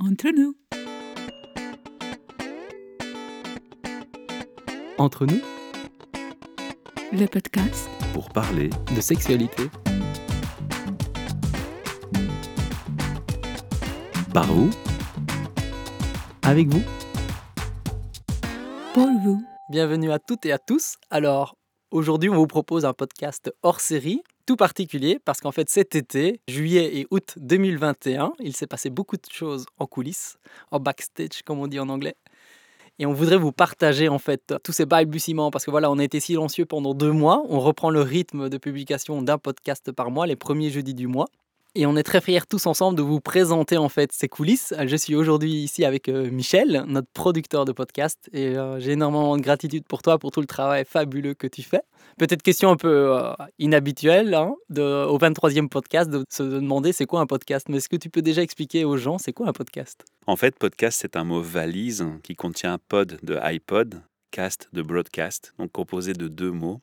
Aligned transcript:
Entre 0.00 0.30
nous. 0.30 0.54
Entre 4.98 5.26
nous, 5.26 5.40
Le 7.12 7.26
podcast 7.26 7.88
pour 8.12 8.30
parler 8.30 8.70
de 8.94 9.00
sexualité, 9.00 9.64
par 14.32 14.46
vous 14.46 14.70
avec 16.42 16.68
vous. 16.68 16.82
pour 18.94 19.08
vous. 19.22 19.42
Bienvenue 19.70 20.10
à 20.12 20.18
toutes 20.18 20.46
et 20.46 20.52
à 20.52 20.58
tous. 20.58 20.96
Alors, 21.10 21.56
aujourd'hui, 21.90 22.28
on 22.30 22.34
vous 22.36 22.46
propose 22.46 22.84
un 22.84 22.92
podcast 22.92 23.52
hors 23.62 23.80
série, 23.80 24.22
tout 24.50 24.56
particulier, 24.56 25.20
parce 25.24 25.40
qu'en 25.40 25.52
fait, 25.52 25.70
cet 25.70 25.94
été, 25.94 26.40
juillet 26.48 26.98
et 26.98 27.06
août 27.12 27.34
2021, 27.36 28.32
il 28.40 28.56
s'est 28.56 28.66
passé 28.66 28.90
beaucoup 28.90 29.14
de 29.14 29.22
choses 29.30 29.64
en 29.78 29.86
coulisses, 29.86 30.38
en 30.72 30.80
backstage, 30.80 31.44
comme 31.44 31.60
on 31.60 31.68
dit 31.68 31.78
en 31.78 31.88
anglais. 31.88 32.16
Et 32.98 33.06
on 33.06 33.12
voudrait 33.12 33.36
vous 33.36 33.52
partager 33.52 34.08
en 34.08 34.18
fait 34.18 34.52
tous 34.64 34.72
ces 34.72 34.86
balbutiements 34.86 35.52
parce 35.52 35.64
que 35.64 35.70
voilà, 35.70 35.88
on 35.88 36.00
a 36.00 36.02
été 36.02 36.18
silencieux 36.18 36.64
pendant 36.64 36.94
deux 36.94 37.12
mois. 37.12 37.44
On 37.48 37.60
reprend 37.60 37.90
le 37.90 38.00
rythme 38.00 38.48
de 38.48 38.58
publication 38.58 39.22
d'un 39.22 39.38
podcast 39.38 39.92
par 39.92 40.10
mois, 40.10 40.26
les 40.26 40.34
premiers 40.34 40.70
jeudis 40.70 40.94
du 40.94 41.06
mois. 41.06 41.26
Et 41.76 41.86
on 41.86 41.96
est 41.96 42.02
très 42.02 42.20
fiers 42.20 42.40
tous 42.48 42.66
ensemble 42.66 42.98
de 42.98 43.02
vous 43.02 43.20
présenter 43.20 43.76
en 43.76 43.88
fait 43.88 44.10
ces 44.10 44.28
coulisses. 44.28 44.74
Je 44.86 44.96
suis 44.96 45.14
aujourd'hui 45.14 45.52
ici 45.52 45.84
avec 45.84 46.08
euh, 46.08 46.28
Michel, 46.28 46.82
notre 46.88 47.06
producteur 47.14 47.64
de 47.64 47.70
podcast, 47.70 48.28
et 48.32 48.56
euh, 48.58 48.80
j'ai 48.80 48.92
énormément 48.92 49.36
de 49.36 49.42
gratitude 49.42 49.84
pour 49.86 50.02
toi, 50.02 50.18
pour 50.18 50.32
tout 50.32 50.40
le 50.40 50.48
travail 50.48 50.84
fabuleux 50.84 51.34
que 51.34 51.46
tu 51.46 51.62
fais. 51.62 51.82
Peut-être 52.18 52.42
question 52.42 52.70
un 52.70 52.76
peu 52.76 53.16
euh, 53.16 53.32
inhabituelle 53.60 54.34
hein, 54.34 54.52
au 54.76 55.18
23e 55.18 55.68
podcast 55.68 56.10
de 56.10 56.24
se 56.28 56.42
demander 56.42 56.92
c'est 56.92 57.06
quoi 57.06 57.20
un 57.20 57.26
podcast. 57.26 57.68
Mais 57.68 57.76
est-ce 57.76 57.88
que 57.88 57.96
tu 57.96 58.10
peux 58.10 58.22
déjà 58.22 58.42
expliquer 58.42 58.84
aux 58.84 58.96
gens 58.96 59.18
c'est 59.18 59.32
quoi 59.32 59.46
un 59.46 59.52
podcast? 59.52 60.04
En 60.26 60.34
fait, 60.34 60.58
podcast, 60.58 60.98
c'est 61.00 61.14
un 61.14 61.22
mot 61.22 61.40
valise 61.40 62.04
qui 62.24 62.34
contient 62.34 62.78
pod 62.88 63.20
de 63.22 63.38
iPod, 63.40 64.02
cast 64.32 64.68
de 64.72 64.82
broadcast, 64.82 65.54
donc 65.56 65.70
composé 65.70 66.14
de 66.14 66.26
deux 66.26 66.50
mots. 66.50 66.80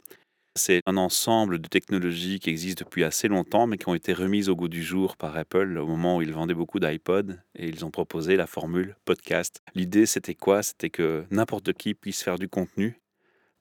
C'est 0.58 0.82
un 0.88 0.98
ensemble 0.98 1.60
de 1.60 1.68
technologies 1.68 2.40
qui 2.40 2.50
existent 2.50 2.84
depuis 2.84 3.04
assez 3.04 3.28
longtemps, 3.28 3.68
mais 3.68 3.78
qui 3.78 3.88
ont 3.88 3.94
été 3.94 4.12
remises 4.12 4.50
au 4.50 4.56
goût 4.56 4.68
du 4.68 4.82
jour 4.82 5.16
par 5.16 5.38
Apple 5.38 5.78
au 5.78 5.86
moment 5.86 6.18
où 6.18 6.24
ils 6.24 6.34
vendaient 6.34 6.56
beaucoup 6.56 6.80
d'iPod 6.80 7.40
et 7.56 7.68
ils 7.68 7.86
ont 7.86 7.92
proposé 7.92 8.36
la 8.36 8.48
formule 8.48 8.96
podcast. 9.06 9.62
L'idée, 9.76 10.08
c'était 10.08 10.34
quoi? 10.34 10.64
C'était 10.64 10.90
que 10.90 11.26
n'importe 11.30 11.74
qui 11.74 11.94
puisse 11.94 12.24
faire 12.24 12.40
du 12.40 12.50
contenu 12.50 13.00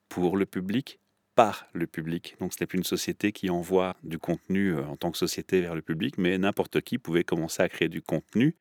pour 0.08 0.38
le 0.38 0.46
public, 0.46 0.98
par 1.34 1.66
le 1.74 1.86
public. 1.86 2.34
Donc, 2.40 2.54
ce 2.54 2.58
n'est 2.60 2.66
plus 2.66 2.78
une 2.78 2.84
société 2.84 3.30
qui 3.30 3.50
envoie 3.50 3.96
du 4.02 4.18
contenu 4.18 4.72
euh, 4.72 4.86
en 4.86 4.96
tant 4.96 5.10
que 5.10 5.18
société 5.18 5.60
vers 5.60 5.74
le 5.74 5.82
public, 5.82 6.16
mais 6.16 6.38
n'importe 6.38 6.80
qui 6.80 6.96
pouvait 6.96 7.24
commencer 7.24 7.62
à 7.62 7.68
créer 7.68 7.88
du 7.88 8.00
contenu. 8.00 8.56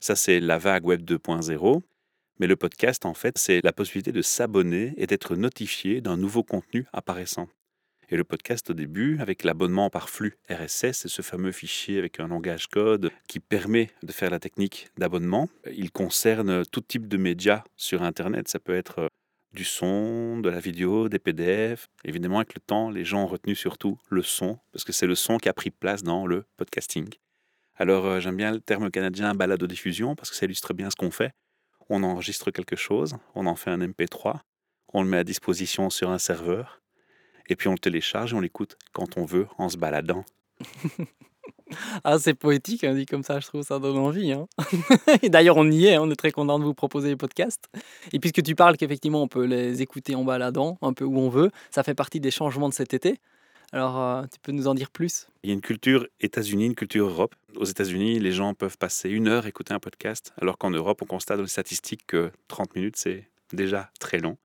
Ça, 0.00 0.16
c'est 0.16 0.40
la 0.40 0.56
vague 0.56 0.86
Web 0.86 1.02
2.0. 1.02 1.82
Mais 2.40 2.46
le 2.46 2.56
podcast, 2.56 3.04
en 3.04 3.14
fait, 3.14 3.36
c'est 3.36 3.60
la 3.62 3.72
possibilité 3.72 4.10
de 4.10 4.22
s'abonner 4.22 4.94
et 4.96 5.06
d'être 5.06 5.36
notifié 5.36 6.00
d'un 6.00 6.16
nouveau 6.16 6.42
contenu 6.42 6.86
apparaissant. 6.92 7.48
Et 8.10 8.16
le 8.16 8.24
podcast, 8.24 8.70
au 8.70 8.74
début, 8.74 9.18
avec 9.20 9.44
l'abonnement 9.44 9.88
par 9.88 10.10
flux 10.10 10.36
RSS, 10.50 10.92
c'est 10.92 11.08
ce 11.08 11.22
fameux 11.22 11.52
fichier 11.52 11.98
avec 11.98 12.20
un 12.20 12.28
langage 12.28 12.66
code 12.66 13.10
qui 13.28 13.40
permet 13.40 13.90
de 14.02 14.12
faire 14.12 14.30
la 14.30 14.38
technique 14.38 14.88
d'abonnement. 14.98 15.48
Il 15.72 15.90
concerne 15.90 16.64
tout 16.66 16.82
type 16.82 17.08
de 17.08 17.16
médias 17.16 17.64
sur 17.76 18.02
Internet. 18.02 18.48
Ça 18.48 18.58
peut 18.58 18.74
être 18.74 18.98
euh, 19.00 19.08
du 19.54 19.64
son, 19.64 20.38
de 20.38 20.50
la 20.50 20.60
vidéo, 20.60 21.08
des 21.08 21.18
PDF. 21.18 21.88
Évidemment, 22.04 22.38
avec 22.38 22.54
le 22.54 22.60
temps, 22.60 22.90
les 22.90 23.04
gens 23.04 23.22
ont 23.22 23.26
retenu 23.26 23.54
surtout 23.54 23.98
le 24.10 24.22
son, 24.22 24.58
parce 24.72 24.84
que 24.84 24.92
c'est 24.92 25.06
le 25.06 25.14
son 25.14 25.38
qui 25.38 25.48
a 25.48 25.54
pris 25.54 25.70
place 25.70 26.02
dans 26.02 26.26
le 26.26 26.44
podcasting. 26.56 27.08
Alors, 27.76 28.04
euh, 28.04 28.20
j'aime 28.20 28.36
bien 28.36 28.52
le 28.52 28.60
terme 28.60 28.90
canadien 28.90 29.34
balado-diffusion, 29.34 30.14
parce 30.14 30.30
que 30.30 30.36
ça 30.36 30.44
illustre 30.44 30.74
bien 30.74 30.90
ce 30.90 30.96
qu'on 30.96 31.10
fait. 31.10 31.32
On 31.88 32.02
enregistre 32.02 32.50
quelque 32.50 32.76
chose, 32.76 33.16
on 33.34 33.46
en 33.46 33.56
fait 33.56 33.70
un 33.70 33.78
MP3, 33.78 34.40
on 34.92 35.02
le 35.02 35.08
met 35.08 35.18
à 35.18 35.24
disposition 35.24 35.90
sur 35.90 36.10
un 36.10 36.18
serveur, 36.18 36.80
et 37.48 37.56
puis 37.56 37.68
on 37.68 37.72
le 37.72 37.78
télécharge 37.78 38.32
et 38.32 38.36
on 38.36 38.40
l'écoute 38.40 38.76
quand 38.92 39.16
on 39.16 39.24
veut 39.24 39.46
en 39.58 39.68
se 39.68 39.76
baladant. 39.76 40.24
Ah, 42.04 42.18
c'est 42.18 42.34
poétique, 42.34 42.84
hein, 42.84 42.94
dit 42.94 43.06
comme 43.06 43.22
ça, 43.22 43.40
je 43.40 43.46
trouve 43.46 43.62
ça 43.62 43.78
donne 43.78 43.98
envie. 43.98 44.32
hein. 44.32 44.46
et 45.22 45.28
d'ailleurs, 45.28 45.56
on 45.56 45.70
y 45.70 45.86
est, 45.86 45.94
hein, 45.94 46.02
on 46.02 46.10
est 46.10 46.16
très 46.16 46.30
content 46.30 46.58
de 46.58 46.64
vous 46.64 46.74
proposer 46.74 47.08
les 47.08 47.16
podcasts. 47.16 47.68
Et 48.12 48.18
puisque 48.18 48.42
tu 48.42 48.54
parles 48.54 48.76
qu'effectivement, 48.76 49.22
on 49.22 49.28
peut 49.28 49.44
les 49.44 49.82
écouter 49.82 50.14
en 50.14 50.24
baladant, 50.24 50.78
un 50.82 50.92
peu 50.92 51.04
où 51.04 51.18
on 51.18 51.28
veut, 51.28 51.50
ça 51.70 51.82
fait 51.82 51.94
partie 51.94 52.20
des 52.20 52.30
changements 52.30 52.68
de 52.68 52.74
cet 52.74 52.94
été. 52.94 53.18
Alors, 53.72 53.98
euh, 53.98 54.22
tu 54.32 54.38
peux 54.40 54.52
nous 54.52 54.68
en 54.68 54.74
dire 54.74 54.90
plus? 54.90 55.26
Il 55.42 55.48
y 55.48 55.52
a 55.52 55.54
une 55.54 55.60
culture 55.60 56.06
États-Unis, 56.20 56.66
une 56.66 56.74
culture 56.74 57.06
Europe. 57.06 57.34
Aux 57.56 57.64
États-Unis, 57.64 58.20
les 58.20 58.32
gens 58.32 58.54
peuvent 58.54 58.78
passer 58.78 59.08
une 59.10 59.26
heure 59.26 59.46
à 59.46 59.48
écouter 59.48 59.74
un 59.74 59.80
podcast, 59.80 60.32
alors 60.40 60.58
qu'en 60.58 60.70
Europe, 60.70 61.02
on 61.02 61.06
constate 61.06 61.38
dans 61.38 61.42
les 61.42 61.48
statistiques 61.48 62.06
que 62.06 62.30
30 62.48 62.76
minutes, 62.76 62.96
c'est 62.96 63.28
déjà 63.52 63.90
très 63.98 64.18
long. 64.18 64.36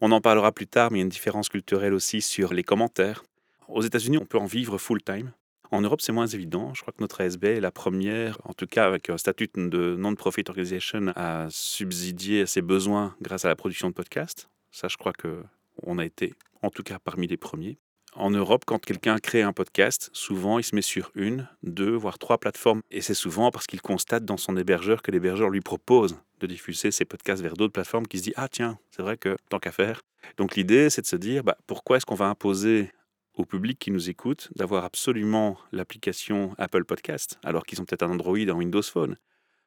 On 0.00 0.12
en 0.12 0.20
parlera 0.20 0.52
plus 0.52 0.66
tard, 0.66 0.90
mais 0.90 0.98
il 0.98 1.00
y 1.00 1.02
a 1.02 1.04
une 1.04 1.08
différence 1.08 1.48
culturelle 1.48 1.94
aussi 1.94 2.20
sur 2.20 2.52
les 2.52 2.62
commentaires. 2.62 3.24
Aux 3.68 3.82
États-Unis, 3.82 4.18
on 4.18 4.26
peut 4.26 4.38
en 4.38 4.46
vivre 4.46 4.78
full-time. 4.78 5.32
En 5.70 5.82
Europe, 5.82 6.00
c'est 6.00 6.12
moins 6.12 6.26
évident. 6.26 6.72
Je 6.74 6.80
crois 6.80 6.92
que 6.92 7.02
notre 7.02 7.20
ASB 7.20 7.44
est 7.44 7.60
la 7.60 7.70
première, 7.70 8.38
en 8.44 8.54
tout 8.54 8.66
cas 8.66 8.86
avec 8.86 9.10
un 9.10 9.18
statut 9.18 9.50
de 9.54 9.96
non-profit 9.98 10.44
organization, 10.48 11.12
à 11.14 11.46
subsidier 11.50 12.46
ses 12.46 12.62
besoins 12.62 13.14
grâce 13.20 13.44
à 13.44 13.48
la 13.48 13.56
production 13.56 13.88
de 13.88 13.94
podcasts. 13.94 14.48
Ça, 14.70 14.88
je 14.88 14.96
crois 14.96 15.12
que 15.12 15.42
on 15.82 15.98
a 15.98 16.04
été, 16.04 16.32
en 16.62 16.70
tout 16.70 16.82
cas, 16.82 16.98
parmi 16.98 17.26
les 17.26 17.36
premiers. 17.36 17.78
En 18.14 18.30
Europe, 18.30 18.64
quand 18.66 18.78
quelqu'un 18.84 19.18
crée 19.18 19.42
un 19.42 19.52
podcast, 19.52 20.10
souvent 20.12 20.58
il 20.58 20.64
se 20.64 20.74
met 20.74 20.82
sur 20.82 21.10
une, 21.14 21.48
deux, 21.62 21.94
voire 21.94 22.18
trois 22.18 22.38
plateformes. 22.38 22.80
Et 22.90 23.00
c'est 23.00 23.14
souvent 23.14 23.50
parce 23.50 23.66
qu'il 23.66 23.82
constate 23.82 24.24
dans 24.24 24.36
son 24.36 24.56
hébergeur 24.56 25.02
que 25.02 25.10
l'hébergeur 25.10 25.50
lui 25.50 25.60
propose 25.60 26.16
de 26.40 26.46
diffuser 26.46 26.90
ses 26.90 27.04
podcasts 27.04 27.42
vers 27.42 27.54
d'autres 27.54 27.72
plateformes 27.72 28.06
qui 28.06 28.18
se 28.18 28.22
dit 28.22 28.32
Ah, 28.36 28.48
tiens, 28.48 28.78
c'est 28.90 29.02
vrai 29.02 29.16
que 29.16 29.36
tant 29.50 29.58
qu'à 29.58 29.72
faire. 29.72 30.02
Donc 30.36 30.56
l'idée, 30.56 30.90
c'est 30.90 31.02
de 31.02 31.06
se 31.06 31.16
dire 31.16 31.44
bah, 31.44 31.56
pourquoi 31.66 31.96
est-ce 31.96 32.06
qu'on 32.06 32.14
va 32.14 32.26
imposer 32.26 32.90
au 33.34 33.44
public 33.44 33.78
qui 33.78 33.90
nous 33.90 34.10
écoute 34.10 34.48
d'avoir 34.56 34.84
absolument 34.84 35.58
l'application 35.72 36.54
Apple 36.58 36.84
Podcast 36.84 37.38
alors 37.44 37.64
qu'ils 37.64 37.80
ont 37.80 37.84
peut-être 37.84 38.02
un 38.02 38.10
Android, 38.10 38.38
un 38.38 38.52
Windows 38.52 38.82
Phone? 38.82 39.16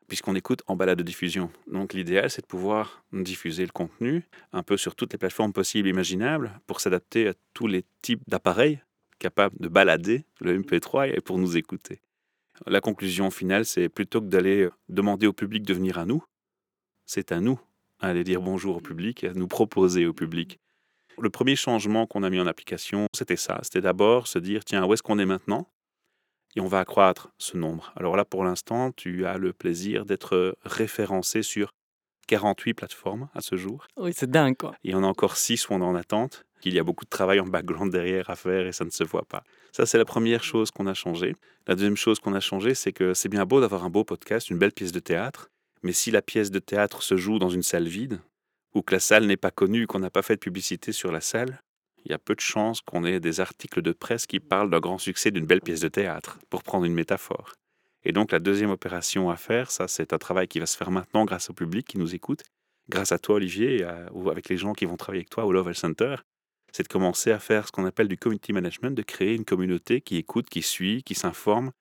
Puisqu'on 0.07 0.35
écoute 0.35 0.61
en 0.67 0.75
balade 0.75 0.97
de 0.97 1.03
diffusion. 1.03 1.51
Donc 1.67 1.93
l'idéal, 1.93 2.29
c'est 2.29 2.41
de 2.41 2.47
pouvoir 2.47 3.03
diffuser 3.13 3.65
le 3.65 3.71
contenu 3.71 4.23
un 4.51 4.63
peu 4.63 4.77
sur 4.77 4.95
toutes 4.95 5.13
les 5.13 5.17
plateformes 5.17 5.53
possibles 5.53 5.87
imaginables 5.87 6.59
pour 6.67 6.81
s'adapter 6.81 7.27
à 7.29 7.33
tous 7.53 7.67
les 7.67 7.85
types 8.01 8.23
d'appareils 8.27 8.81
capables 9.19 9.55
de 9.59 9.67
balader 9.67 10.25
le 10.39 10.59
MP3 10.59 11.15
et 11.15 11.21
pour 11.21 11.37
nous 11.37 11.55
écouter. 11.55 12.01
La 12.67 12.81
conclusion 12.81 13.31
finale, 13.31 13.65
c'est 13.65 13.89
plutôt 13.89 14.21
que 14.21 14.27
d'aller 14.27 14.69
demander 14.89 15.27
au 15.27 15.33
public 15.33 15.63
de 15.63 15.73
venir 15.73 15.97
à 15.97 16.05
nous, 16.05 16.23
c'est 17.05 17.31
à 17.31 17.39
nous 17.39 17.59
à 17.99 18.07
aller 18.07 18.23
dire 18.23 18.41
bonjour 18.41 18.77
au 18.77 18.81
public 18.81 19.23
et 19.23 19.27
à 19.29 19.33
nous 19.33 19.47
proposer 19.47 20.05
au 20.05 20.13
public. 20.13 20.59
Le 21.19 21.29
premier 21.29 21.55
changement 21.55 22.07
qu'on 22.07 22.23
a 22.23 22.29
mis 22.29 22.39
en 22.39 22.47
application, 22.47 23.07
c'était 23.13 23.35
ça. 23.35 23.59
C'était 23.63 23.81
d'abord 23.81 24.27
se 24.27 24.39
dire, 24.39 24.65
tiens, 24.65 24.85
où 24.85 24.93
est-ce 24.93 25.03
qu'on 25.03 25.19
est 25.19 25.25
maintenant? 25.25 25.67
Et 26.55 26.61
on 26.61 26.67
va 26.67 26.79
accroître 26.79 27.29
ce 27.37 27.57
nombre. 27.57 27.93
Alors 27.95 28.15
là, 28.15 28.25
pour 28.25 28.43
l'instant, 28.43 28.91
tu 28.91 29.25
as 29.25 29.37
le 29.37 29.53
plaisir 29.53 30.05
d'être 30.05 30.55
référencé 30.63 31.43
sur 31.43 31.73
48 32.27 32.73
plateformes 32.73 33.29
à 33.33 33.41
ce 33.41 33.55
jour. 33.55 33.87
Oui, 33.97 34.11
c'est 34.15 34.29
dingue, 34.29 34.55
quoi. 34.57 34.75
Il 34.83 34.91
y 34.91 34.95
en 34.95 35.03
a 35.03 35.07
encore 35.07 35.37
6 35.37 35.69
où 35.69 35.73
on 35.73 35.81
est 35.81 35.85
en 35.85 35.95
attente. 35.95 36.45
Il 36.63 36.73
y 36.73 36.79
a 36.79 36.83
beaucoup 36.83 37.05
de 37.05 37.09
travail 37.09 37.39
en 37.39 37.45
background 37.45 37.91
derrière 37.91 38.29
à 38.29 38.35
faire 38.35 38.67
et 38.67 38.71
ça 38.71 38.85
ne 38.85 38.89
se 38.89 39.03
voit 39.03 39.25
pas. 39.25 39.43
Ça, 39.71 39.85
c'est 39.85 39.97
la 39.97 40.05
première 40.05 40.43
chose 40.43 40.69
qu'on 40.69 40.85
a 40.87 40.93
changé. 40.93 41.35
La 41.67 41.75
deuxième 41.75 41.97
chose 41.97 42.19
qu'on 42.19 42.33
a 42.33 42.39
changé, 42.39 42.75
c'est 42.75 42.91
que 42.91 43.13
c'est 43.13 43.29
bien 43.29 43.45
beau 43.45 43.61
d'avoir 43.61 43.83
un 43.83 43.89
beau 43.89 44.03
podcast, 44.03 44.49
une 44.49 44.57
belle 44.57 44.71
pièce 44.71 44.91
de 44.91 44.99
théâtre, 44.99 45.49
mais 45.83 45.93
si 45.93 46.11
la 46.11 46.21
pièce 46.21 46.51
de 46.51 46.59
théâtre 46.59 47.01
se 47.01 47.17
joue 47.17 47.39
dans 47.39 47.49
une 47.49 47.63
salle 47.63 47.87
vide, 47.87 48.21
ou 48.73 48.81
que 48.81 48.93
la 48.93 48.99
salle 48.99 49.25
n'est 49.25 49.37
pas 49.37 49.51
connue, 49.51 49.87
qu'on 49.87 49.99
n'a 49.99 50.09
pas 50.09 50.21
fait 50.21 50.35
de 50.35 50.39
publicité 50.39 50.91
sur 50.91 51.11
la 51.11 51.21
salle, 51.21 51.61
il 52.05 52.11
y 52.11 52.13
a 52.13 52.19
peu 52.19 52.35
de 52.35 52.39
chances 52.41 52.81
qu'on 52.81 53.03
ait 53.03 53.19
des 53.19 53.39
articles 53.39 53.81
de 53.81 53.91
presse 53.91 54.25
qui 54.25 54.39
parlent 54.39 54.69
d'un 54.69 54.79
grand 54.79 54.97
succès 54.97 55.31
d'une 55.31 55.45
belle 55.45 55.61
pièce 55.61 55.81
de 55.81 55.87
théâtre, 55.87 56.39
pour 56.49 56.63
prendre 56.63 56.85
une 56.85 56.93
métaphore. 56.93 57.53
Et 58.03 58.11
donc 58.11 58.31
la 58.31 58.39
deuxième 58.39 58.71
opération 58.71 59.29
à 59.29 59.35
faire, 59.35 59.69
ça 59.69 59.87
c'est 59.87 60.13
un 60.13 60.17
travail 60.17 60.47
qui 60.47 60.59
va 60.59 60.65
se 60.65 60.75
faire 60.75 60.91
maintenant 60.91 61.25
grâce 61.25 61.49
au 61.49 61.53
public 61.53 61.87
qui 61.87 61.97
nous 61.97 62.15
écoute, 62.15 62.43
grâce 62.89 63.11
à 63.11 63.19
toi 63.19 63.35
Olivier, 63.35 63.85
ou 64.11 64.29
avec 64.29 64.49
les 64.49 64.57
gens 64.57 64.73
qui 64.73 64.85
vont 64.85 64.97
travailler 64.97 65.21
avec 65.21 65.29
toi 65.29 65.45
au 65.45 65.51
Love 65.51 65.73
Center, 65.73 66.15
c'est 66.71 66.83
de 66.83 66.87
commencer 66.87 67.31
à 67.31 67.39
faire 67.39 67.67
ce 67.67 67.71
qu'on 67.71 67.85
appelle 67.85 68.07
du 68.07 68.17
community 68.17 68.53
management, 68.53 68.91
de 68.91 69.03
créer 69.03 69.35
une 69.35 69.45
communauté 69.45 70.01
qui 70.01 70.17
écoute, 70.17 70.49
qui 70.49 70.61
suit, 70.61 71.03
qui 71.03 71.15
s'informe, 71.15 71.71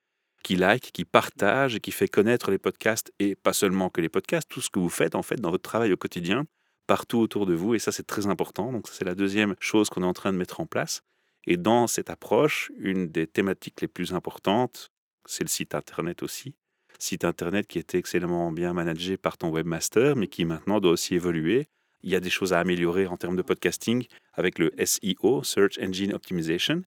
qui 0.43 0.56
like, 0.56 0.90
qui 0.93 1.05
partage 1.05 1.76
et 1.76 1.81
qui 1.81 1.93
fait 1.93 2.08
connaître 2.08 2.50
les 2.50 2.58
podcasts, 2.58 3.12
et 3.19 3.37
pas 3.37 3.52
seulement 3.52 3.88
que 3.88 4.00
les 4.00 4.08
podcasts, 4.08 4.49
tout 4.49 4.61
ce 4.61 4.70
que 4.70 4.78
vous 4.78 4.88
faites 4.88 5.14
en 5.14 5.23
fait 5.23 5.37
dans 5.37 5.50
votre 5.50 5.62
travail 5.62 5.93
au 5.93 5.96
quotidien, 5.96 6.44
partout 6.90 7.19
autour 7.19 7.46
de 7.46 7.54
vous, 7.54 7.76
et 7.76 7.78
ça 7.78 7.92
c'est 7.92 8.04
très 8.04 8.26
important. 8.26 8.72
Donc 8.72 8.88
c'est 8.88 9.04
la 9.04 9.14
deuxième 9.14 9.54
chose 9.60 9.88
qu'on 9.88 10.02
est 10.02 10.06
en 10.06 10.12
train 10.12 10.32
de 10.32 10.37
mettre 10.37 10.58
en 10.58 10.66
place. 10.66 11.02
Et 11.46 11.56
dans 11.56 11.87
cette 11.87 12.10
approche, 12.10 12.72
une 12.78 13.06
des 13.06 13.28
thématiques 13.28 13.81
les 13.81 13.87
plus 13.87 14.12
importantes, 14.12 14.90
c'est 15.25 15.44
le 15.44 15.48
site 15.48 15.76
internet 15.76 16.25
aussi. 16.25 16.56
Site 16.98 17.25
internet 17.25 17.69
qui 17.69 17.78
était 17.78 17.96
excellemment 17.96 18.50
bien 18.50 18.72
managé 18.72 19.16
par 19.16 19.38
ton 19.38 19.50
webmaster, 19.50 20.16
mais 20.16 20.26
qui 20.26 20.44
maintenant 20.44 20.81
doit 20.81 20.90
aussi 20.90 21.14
évoluer. 21.14 21.69
Il 22.02 22.10
y 22.10 22.16
a 22.16 22.20
des 22.20 22.28
choses 22.28 22.52
à 22.52 22.58
améliorer 22.58 23.06
en 23.06 23.16
termes 23.16 23.37
de 23.37 23.42
podcasting 23.42 24.08
avec 24.32 24.58
le 24.58 24.72
SEO, 24.84 25.44
Search 25.44 25.78
Engine 25.81 26.12
Optimization. 26.12 26.82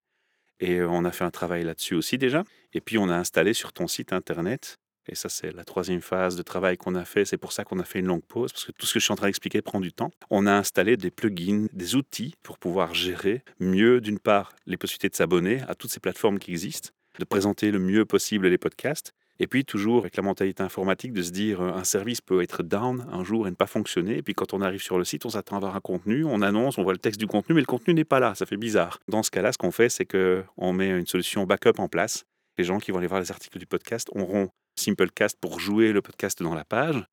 Et 0.60 0.82
on 0.82 1.06
a 1.06 1.12
fait 1.14 1.24
un 1.24 1.32
travail 1.32 1.64
là-dessus 1.64 1.96
aussi 1.96 2.18
déjà. 2.18 2.44
Et 2.74 2.82
puis 2.82 2.98
on 2.98 3.08
a 3.08 3.16
installé 3.16 3.54
sur 3.54 3.72
ton 3.72 3.88
site 3.88 4.12
internet 4.12 4.80
Et 5.08 5.16
ça, 5.16 5.30
c'est 5.30 5.52
la 5.52 5.64
troisième 5.64 6.02
phase 6.02 6.36
de 6.36 6.42
travail 6.42 6.78
qu'on 6.78 6.96
a 6.96 7.06
fait. 7.06 7.26
C'est 7.26 7.38
pour 7.38 7.52
ça 7.52 7.64
qu'on 7.64 7.80
a 7.80 7.84
fait 7.84 8.00
une 8.00 8.08
longue 8.08 8.24
pause, 8.24 8.52
parce 8.52 8.66
que 8.66 8.72
tout 8.72 8.86
ce 8.86 8.94
que 8.94 9.00
je 9.00 9.06
suis 9.06 9.12
en 9.12 9.16
train 9.16 9.28
d'expliquer 9.28 9.62
prend 9.62 9.80
du 9.80 9.92
temps. 9.92 10.12
On 10.30 10.48
a 10.48 10.54
installé 10.54 10.98
des 10.98 11.12
plugins, 11.12 11.68
des 11.74 11.96
outils 11.96 12.36
pour 12.44 12.58
pouvoir 12.58 12.94
gérer 12.94 13.44
mieux, 13.60 14.02
d'une 14.02 14.20
part, 14.20 14.54
les 14.66 14.78
possibilités 14.78 15.10
de 15.10 15.16
s'abonner 15.16 15.62
à 15.68 15.76
toutes 15.76 15.92
ces 15.92 16.00
plateformes 16.00 16.40
qui 16.40 16.52
existent, 16.52 16.90
de 17.20 17.26
présenter 17.26 17.72
le 17.72 17.80
mieux 17.80 18.06
possible 18.06 18.48
les 18.48 18.58
podcasts, 18.58 19.14
et 19.40 19.48
puis 19.48 19.66
toujours 19.66 20.00
avec 20.00 20.16
la 20.16 20.24
mentalité 20.24 20.62
informatique 20.62 21.12
de 21.12 21.22
se 21.22 21.32
dire 21.32 21.62
euh, 21.62 21.74
un 21.74 21.84
service 21.84 22.22
peut 22.22 22.42
être 22.42 22.62
down 22.62 23.06
un 23.12 23.24
jour 23.24 23.48
et 23.48 23.50
ne 23.50 23.56
pas 23.56 23.66
fonctionner. 23.66 24.18
Et 24.18 24.22
puis 24.22 24.34
quand 24.34 24.54
on 24.54 24.62
arrive 24.62 24.82
sur 24.82 24.98
le 24.98 25.04
site, 25.04 25.26
on 25.26 25.30
s'attend 25.30 25.56
à 25.56 25.58
avoir 25.58 25.76
un 25.76 25.82
contenu, 25.82 26.24
on 26.24 26.42
annonce, 26.42 26.78
on 26.78 26.84
voit 26.84 26.94
le 26.94 27.00
texte 27.00 27.20
du 27.20 27.28
contenu, 27.28 27.56
mais 27.56 27.62
le 27.62 27.66
contenu 27.66 27.94
n'est 27.94 28.06
pas 28.06 28.20
là. 28.20 28.36
Ça 28.36 28.46
fait 28.46 28.58
bizarre. 28.58 29.00
Dans 29.08 29.24
ce 29.24 29.32
cas-là, 29.32 29.52
ce 29.52 29.58
qu'on 29.58 29.72
fait, 29.72 29.90
c'est 29.90 30.06
qu'on 30.06 30.74
met 30.74 30.90
une 30.90 31.08
solution 31.08 31.46
backup 31.46 31.80
en 31.80 31.88
place. 31.88 32.26
Les 32.58 32.64
gens 32.64 32.78
qui 32.78 32.92
vont 32.92 33.00
aller 33.00 33.08
voir 33.08 33.20
les 33.20 33.32
articles 33.32 33.58
du 33.58 33.66
podcast 33.66 34.10
auront 34.14 34.50
Simplecast 34.76 35.38
pour 35.40 35.60
jouer 35.60 35.92
le 35.92 36.02
podcast 36.02 36.42
dans 36.42 36.56
la 36.56 36.66
page. 36.66 37.04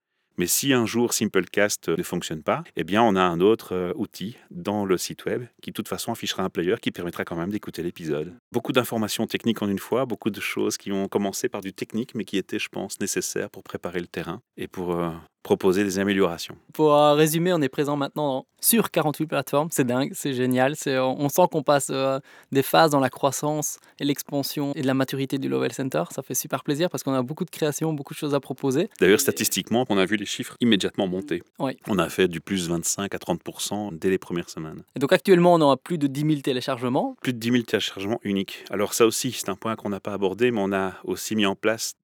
Mais 0.41 0.47
si 0.47 0.73
un 0.73 0.87
jour 0.87 1.13
Simplecast 1.13 1.91
ne 1.91 2.03
fonctionne 2.03 2.43
pas, 2.43 2.65
eh 2.75 2.83
bien 2.83 3.03
on 3.03 3.15
a 3.15 3.21
un 3.21 3.41
autre 3.41 3.75
euh, 3.75 3.93
outil 3.97 4.39
dans 4.51 4.87
le 4.87 4.97
site 4.97 5.27
web 5.27 5.45
qui 5.61 5.71
de 5.71 5.75
toute 5.75 5.89
façon 5.89 6.13
affichera 6.13 6.43
un 6.43 6.49
player 6.49 6.77
qui 6.81 6.91
permettra 6.91 7.27
quand 7.27 7.37
même 7.37 7.51
d'écouter 7.51 7.83
l'épisode. 7.83 8.33
Beaucoup 8.51 8.73
d'informations 8.73 9.27
techniques 9.27 9.61
en 9.61 9.69
une 9.69 9.79
fois, 9.79 10.07
beaucoup 10.07 10.31
de 10.31 10.41
choses 10.41 10.79
qui 10.79 10.93
ont 10.93 11.09
commencé 11.09 11.51
par 11.51 11.61
du 11.61 11.75
technique 11.75 12.15
mais 12.15 12.25
qui 12.25 12.39
étaient 12.39 12.59
je 12.59 12.71
pense 12.71 13.01
nécessaires 13.01 13.51
pour 13.51 13.63
préparer 13.63 14.01
le 14.01 14.07
terrain 14.07 14.41
et 14.57 14.67
pour 14.67 14.95
euh, 14.95 15.11
proposer 15.43 15.85
des 15.85 15.99
améliorations. 15.99 16.57
Pour 16.73 16.95
euh, 16.95 17.15
résumer, 17.15 17.53
on 17.53 17.63
est 17.63 17.69
présent 17.69 17.97
maintenant 17.97 18.47
sur 18.61 18.91
48 18.91 19.27
plateformes. 19.27 19.69
C'est 19.71 19.87
dingue, 19.87 20.13
c'est 20.15 20.35
génial. 20.35 20.75
On 20.87 21.29
sent 21.29 21.43
qu'on 21.51 21.63
passe 21.63 21.89
euh, 21.91 22.21
des 22.53 22.63
phases 22.63 22.91
dans 22.91 23.01
la 23.01 23.11
croissance 23.11 23.79
et 23.99 24.05
l'expansion 24.05 24.73
et 24.75 24.83
de 24.83 24.87
la 24.87 24.95
maturité 24.95 25.39
du 25.39 25.49
Level 25.49 25.73
Center. 25.73 26.05
Ça 26.11 26.23
fait 26.23 26.35
super 26.35 26.63
plaisir 26.63 26.91
parce 26.91 27.03
qu'on 27.03 27.15
a 27.15 27.23
beaucoup 27.23 27.45
de 27.45 27.51
créations, 27.51 27.93
beaucoup 27.93 28.13
de 28.13 28.19
choses 28.19 28.35
à 28.35 28.41
proposer. 28.41 28.91
D'ailleurs, 29.01 29.21
statistiquement, 29.21 29.87
on 29.89 29.97
a 29.97 30.05
vu 30.05 30.17
les 30.17 30.27
chiffres 30.27 30.57
immédiatement 30.61 31.07
monter. 31.07 31.43
Oui. 31.59 31.77
On 31.89 31.99
a 31.99 32.09
fait 32.09 32.29
du 32.29 32.41
plus 32.41 32.69
25 32.69 33.15
à 33.15 33.19
30% 33.19 33.99
dès 33.99 34.11
les 34.11 34.19
premières 34.19 34.51
semaines. 34.51 34.83
Et 34.95 34.99
donc 34.99 35.13
actuellement, 35.13 35.55
on 35.55 35.71
a 35.71 35.77
plus 35.77 35.99
de 35.99 36.07
10 36.07 36.21
000 36.21 36.41
téléchargements. 36.41 37.17
Plus 37.23 37.33
de 37.33 37.39
10 37.39 37.51
000 37.51 37.63
téléchargements 37.63 38.21
uniques. 38.25 38.65
Alors 38.71 38.95
ça 38.95 39.07
aussi, 39.07 39.33
c'est 39.33 39.49
un 39.49 39.57
point 39.57 39.77
qu'on 39.77 39.89
n'a 39.89 40.01
pas 40.01 40.13
abordé, 40.13 40.51
mais 40.51 40.61
on 40.61 40.73
a 40.73 40.95
aussi 41.05 41.35
mis 41.35 41.47
en 41.47 41.55
place 41.55 41.95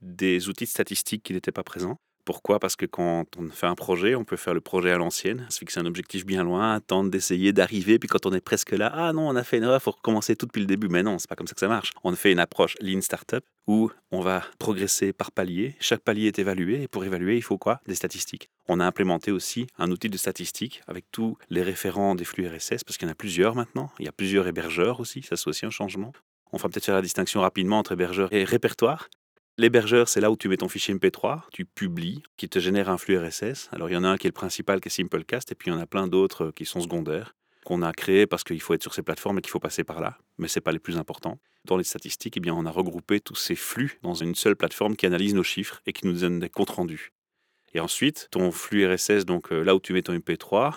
des 0.00 0.48
outils 0.48 0.64
de 0.64 0.70
statistiques 0.70 1.22
qui 1.22 1.32
n'étaient 1.32 1.52
pas 1.52 1.64
présents. 1.64 1.98
Pourquoi? 2.24 2.58
Parce 2.58 2.76
que 2.76 2.86
quand 2.86 3.26
on 3.36 3.48
fait 3.50 3.66
un 3.66 3.74
projet, 3.74 4.14
on 4.14 4.24
peut 4.24 4.36
faire 4.36 4.54
le 4.54 4.60
projet 4.60 4.90
à 4.90 4.96
l'ancienne, 4.96 5.46
se 5.50 5.58
fixer 5.58 5.80
un 5.80 5.86
objectif 5.86 6.24
bien 6.24 6.42
loin, 6.42 6.74
attendre 6.74 7.10
d'essayer 7.10 7.52
d'arriver, 7.52 7.98
puis 7.98 8.08
quand 8.08 8.24
on 8.24 8.32
est 8.32 8.40
presque 8.40 8.72
là, 8.72 8.90
ah 8.94 9.12
non, 9.12 9.28
on 9.28 9.36
a 9.36 9.44
fait 9.44 9.58
une 9.58 9.64
erreur, 9.64 9.82
faut 9.82 9.90
recommencer 9.90 10.34
tout 10.34 10.46
depuis 10.46 10.60
le 10.60 10.66
début. 10.66 10.88
Mais 10.88 11.02
non, 11.02 11.18
c'est 11.18 11.28
pas 11.28 11.36
comme 11.36 11.46
ça 11.46 11.54
que 11.54 11.60
ça 11.60 11.68
marche. 11.68 11.92
On 12.02 12.14
fait 12.14 12.32
une 12.32 12.38
approche 12.38 12.76
Lean 12.80 13.02
Startup 13.02 13.44
où 13.66 13.90
on 14.10 14.20
va 14.20 14.42
progresser 14.58 15.12
par 15.12 15.32
palier. 15.32 15.76
Chaque 15.80 16.00
palier 16.00 16.28
est 16.28 16.38
évalué, 16.38 16.82
et 16.82 16.88
pour 16.88 17.04
évaluer, 17.04 17.36
il 17.36 17.42
faut 17.42 17.58
quoi? 17.58 17.80
Des 17.86 17.94
statistiques. 17.94 18.48
On 18.68 18.80
a 18.80 18.86
implémenté 18.86 19.30
aussi 19.30 19.66
un 19.78 19.90
outil 19.90 20.08
de 20.08 20.16
statistiques 20.16 20.82
avec 20.86 21.04
tous 21.10 21.36
les 21.50 21.62
référents 21.62 22.14
des 22.14 22.24
flux 22.24 22.46
RSS, 22.46 22.84
parce 22.84 22.96
qu'il 22.96 23.06
y 23.06 23.10
en 23.10 23.12
a 23.12 23.16
plusieurs 23.16 23.54
maintenant. 23.54 23.90
Il 23.98 24.06
y 24.06 24.08
a 24.08 24.12
plusieurs 24.12 24.46
hébergeurs 24.46 25.00
aussi, 25.00 25.22
ça 25.22 25.36
c'est 25.36 25.48
aussi 25.48 25.66
un 25.66 25.70
changement. 25.70 26.12
On 26.52 26.56
va 26.56 26.68
peut-être 26.68 26.84
faire 26.84 26.94
la 26.94 27.02
distinction 27.02 27.40
rapidement 27.40 27.78
entre 27.78 27.92
hébergeur 27.92 28.32
et 28.32 28.44
répertoire. 28.44 29.08
L'hébergeur, 29.56 30.08
c'est 30.08 30.20
là 30.20 30.32
où 30.32 30.36
tu 30.36 30.48
mets 30.48 30.56
ton 30.56 30.68
fichier 30.68 30.92
MP3, 30.94 31.42
tu 31.52 31.64
publies, 31.64 32.24
qui 32.36 32.48
te 32.48 32.58
génère 32.58 32.88
un 32.88 32.98
flux 32.98 33.16
RSS. 33.16 33.68
Alors 33.70 33.88
il 33.88 33.92
y 33.92 33.96
en 33.96 34.02
a 34.02 34.08
un 34.08 34.16
qui 34.16 34.26
est 34.26 34.30
le 34.30 34.34
principal, 34.34 34.80
qui 34.80 34.88
est 34.88 34.90
Simplecast, 34.90 35.52
et 35.52 35.54
puis 35.54 35.70
il 35.70 35.74
y 35.74 35.76
en 35.76 35.80
a 35.80 35.86
plein 35.86 36.08
d'autres 36.08 36.50
qui 36.50 36.64
sont 36.64 36.80
secondaires, 36.80 37.36
qu'on 37.64 37.82
a 37.82 37.92
créés 37.92 38.26
parce 38.26 38.42
qu'il 38.42 38.60
faut 38.60 38.74
être 38.74 38.82
sur 38.82 38.94
ces 38.94 39.04
plateformes 39.04 39.38
et 39.38 39.42
qu'il 39.42 39.52
faut 39.52 39.60
passer 39.60 39.84
par 39.84 40.00
là, 40.00 40.18
mais 40.38 40.48
ce 40.48 40.58
n'est 40.58 40.62
pas 40.62 40.72
les 40.72 40.80
plus 40.80 40.98
importants. 40.98 41.38
Dans 41.66 41.76
les 41.76 41.84
statistiques, 41.84 42.36
eh 42.36 42.40
bien, 42.40 42.52
on 42.52 42.66
a 42.66 42.70
regroupé 42.70 43.20
tous 43.20 43.36
ces 43.36 43.54
flux 43.54 44.00
dans 44.02 44.14
une 44.14 44.34
seule 44.34 44.56
plateforme 44.56 44.96
qui 44.96 45.06
analyse 45.06 45.34
nos 45.34 45.44
chiffres 45.44 45.80
et 45.86 45.92
qui 45.92 46.08
nous 46.08 46.18
donne 46.20 46.40
des 46.40 46.50
comptes 46.50 46.70
rendus. 46.70 47.12
Et 47.74 47.80
ensuite, 47.80 48.26
ton 48.32 48.50
flux 48.50 48.92
RSS, 48.92 49.24
donc 49.24 49.52
euh, 49.52 49.62
là 49.62 49.76
où 49.76 49.80
tu 49.80 49.92
mets 49.92 50.02
ton 50.02 50.16
MP3, 50.16 50.74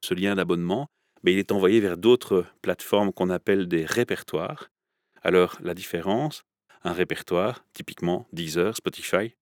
ce 0.00 0.14
lien 0.14 0.36
d'abonnement, 0.36 0.86
mais 1.24 1.32
il 1.32 1.38
est 1.40 1.50
envoyé 1.50 1.80
vers 1.80 1.96
d'autres 1.96 2.46
plateformes 2.62 3.12
qu'on 3.12 3.30
appelle 3.30 3.66
des 3.66 3.84
répertoires. 3.84 4.70
Alors 5.22 5.58
la 5.60 5.74
différence, 5.74 6.42
un 6.84 6.92
répertoire, 6.92 7.64
typiquement 7.72 8.26
Deezer, 8.32 8.76
Spotify, 8.76 9.34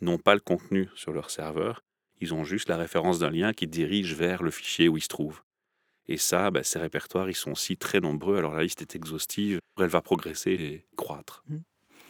n'ont 0.00 0.18
pas 0.18 0.34
le 0.34 0.40
contenu 0.40 0.88
sur 0.94 1.12
leur 1.12 1.30
serveur, 1.30 1.82
ils 2.20 2.34
ont 2.34 2.44
juste 2.44 2.68
la 2.68 2.76
référence 2.76 3.18
d'un 3.18 3.30
lien 3.30 3.52
qui 3.52 3.66
dirige 3.66 4.14
vers 4.14 4.42
le 4.42 4.50
fichier 4.50 4.88
où 4.88 4.96
il 4.96 5.02
se 5.02 5.08
trouve. 5.08 5.42
Et 6.06 6.16
ça, 6.16 6.50
bah, 6.50 6.64
ces 6.64 6.78
répertoires, 6.78 7.28
ils 7.28 7.34
sont 7.34 7.52
aussi 7.52 7.76
très 7.76 8.00
nombreux, 8.00 8.38
alors 8.38 8.54
la 8.54 8.62
liste 8.62 8.82
est 8.82 8.96
exhaustive, 8.96 9.60
elle 9.78 9.86
va 9.86 10.00
progresser 10.00 10.52
et 10.52 10.86
croître. 10.96 11.44
Mmh. 11.48 11.58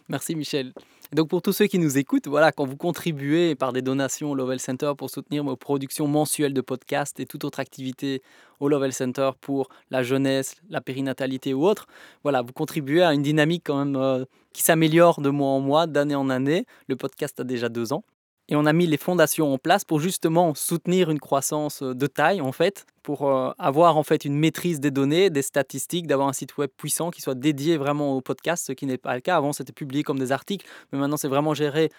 Merci 0.09 0.35
Michel. 0.35 0.73
donc 1.13 1.29
pour 1.29 1.43
tous 1.43 1.53
ceux 1.53 1.67
qui 1.67 1.79
nous 1.79 1.99
écoutent, 1.99 2.29
voilà, 2.29 2.51
quand 2.51 2.65
vous 2.65 2.79
contribuez 2.79 3.55
par 3.55 3.75
des 3.75 3.83
donations 3.83 4.31
au 4.31 4.35
Lovell 4.35 4.59
Center 4.59 4.93
pour 4.97 5.11
soutenir 5.11 5.45
vos 5.45 5.57
productions 5.57 6.07
mensuelles 6.09 6.55
de 6.55 6.63
podcasts 6.63 7.21
et 7.21 7.27
toute 7.27 7.45
autre 7.45 7.61
activité 7.61 8.23
au 8.59 8.69
Lovell 8.69 8.95
Center 8.95 9.33
pour 9.41 9.69
la 9.91 10.03
jeunesse, 10.03 10.57
la 10.71 10.81
périnatalité 10.81 11.53
ou 11.53 11.67
autre, 11.67 11.87
voilà, 12.23 12.41
vous 12.41 12.55
contribuez 12.55 13.03
à 13.03 13.13
une 13.13 13.23
dynamique 13.23 13.65
quand 13.67 13.85
même 13.85 13.97
euh, 13.97 14.25
qui 14.55 14.63
s'améliore 14.63 15.21
de 15.21 15.29
mois 15.29 15.51
en 15.51 15.61
mois, 15.61 15.87
d'année 15.87 16.15
en 16.15 16.31
année. 16.31 16.65
Le 16.89 16.97
podcast 16.97 17.39
a 17.41 17.45
déjà 17.45 17.69
deux 17.69 17.93
ans. 17.93 18.03
Et 18.51 18.57
on 18.57 18.65
a 18.65 18.73
mis 18.73 18.87
les 18.87 18.97
fondations 18.97 19.53
en 19.53 19.59
place 19.59 19.85
pour 19.85 20.01
justement 20.01 20.55
soutenir 20.55 21.11
une 21.11 21.21
croissance 21.21 21.83
euh, 21.83 21.95
de 21.95 22.07
taille, 22.07 22.41
en 22.41 22.53
fait, 22.53 22.87
pour 23.03 23.29
euh, 23.29 23.51
avoir 23.59 23.99
en 23.99 24.03
fait 24.03 24.25
une 24.25 24.35
maîtrise 24.35 24.81
des 24.81 24.91
données, 24.91 25.29
des 25.29 25.43
statistiques, 25.43 26.07
d'avoir 26.07 26.29
un 26.29 26.33
site 26.33 26.57
web 26.57 26.71
puissant 26.75 27.11
qui 27.11 27.21
soit 27.21 27.35
dédié 27.35 27.77
vraiment 27.77 28.15
au 28.17 28.23
podcast, 28.23 28.65
ce 28.67 28.73
qui 28.73 28.87
n'est 28.87 28.97
pas 28.97 29.15
le 29.15 29.21
cas. 29.21 29.37
Avant, 29.37 29.53
c'était 29.53 29.75
publié 29.75 30.03
comme 30.03 30.19
des 30.19 30.33
articles, 30.33 30.67
mais 30.93 30.99
maintenant, 30.99 31.19
c'est 31.19 31.29
vraiment 31.29 31.53
géré 31.53 31.91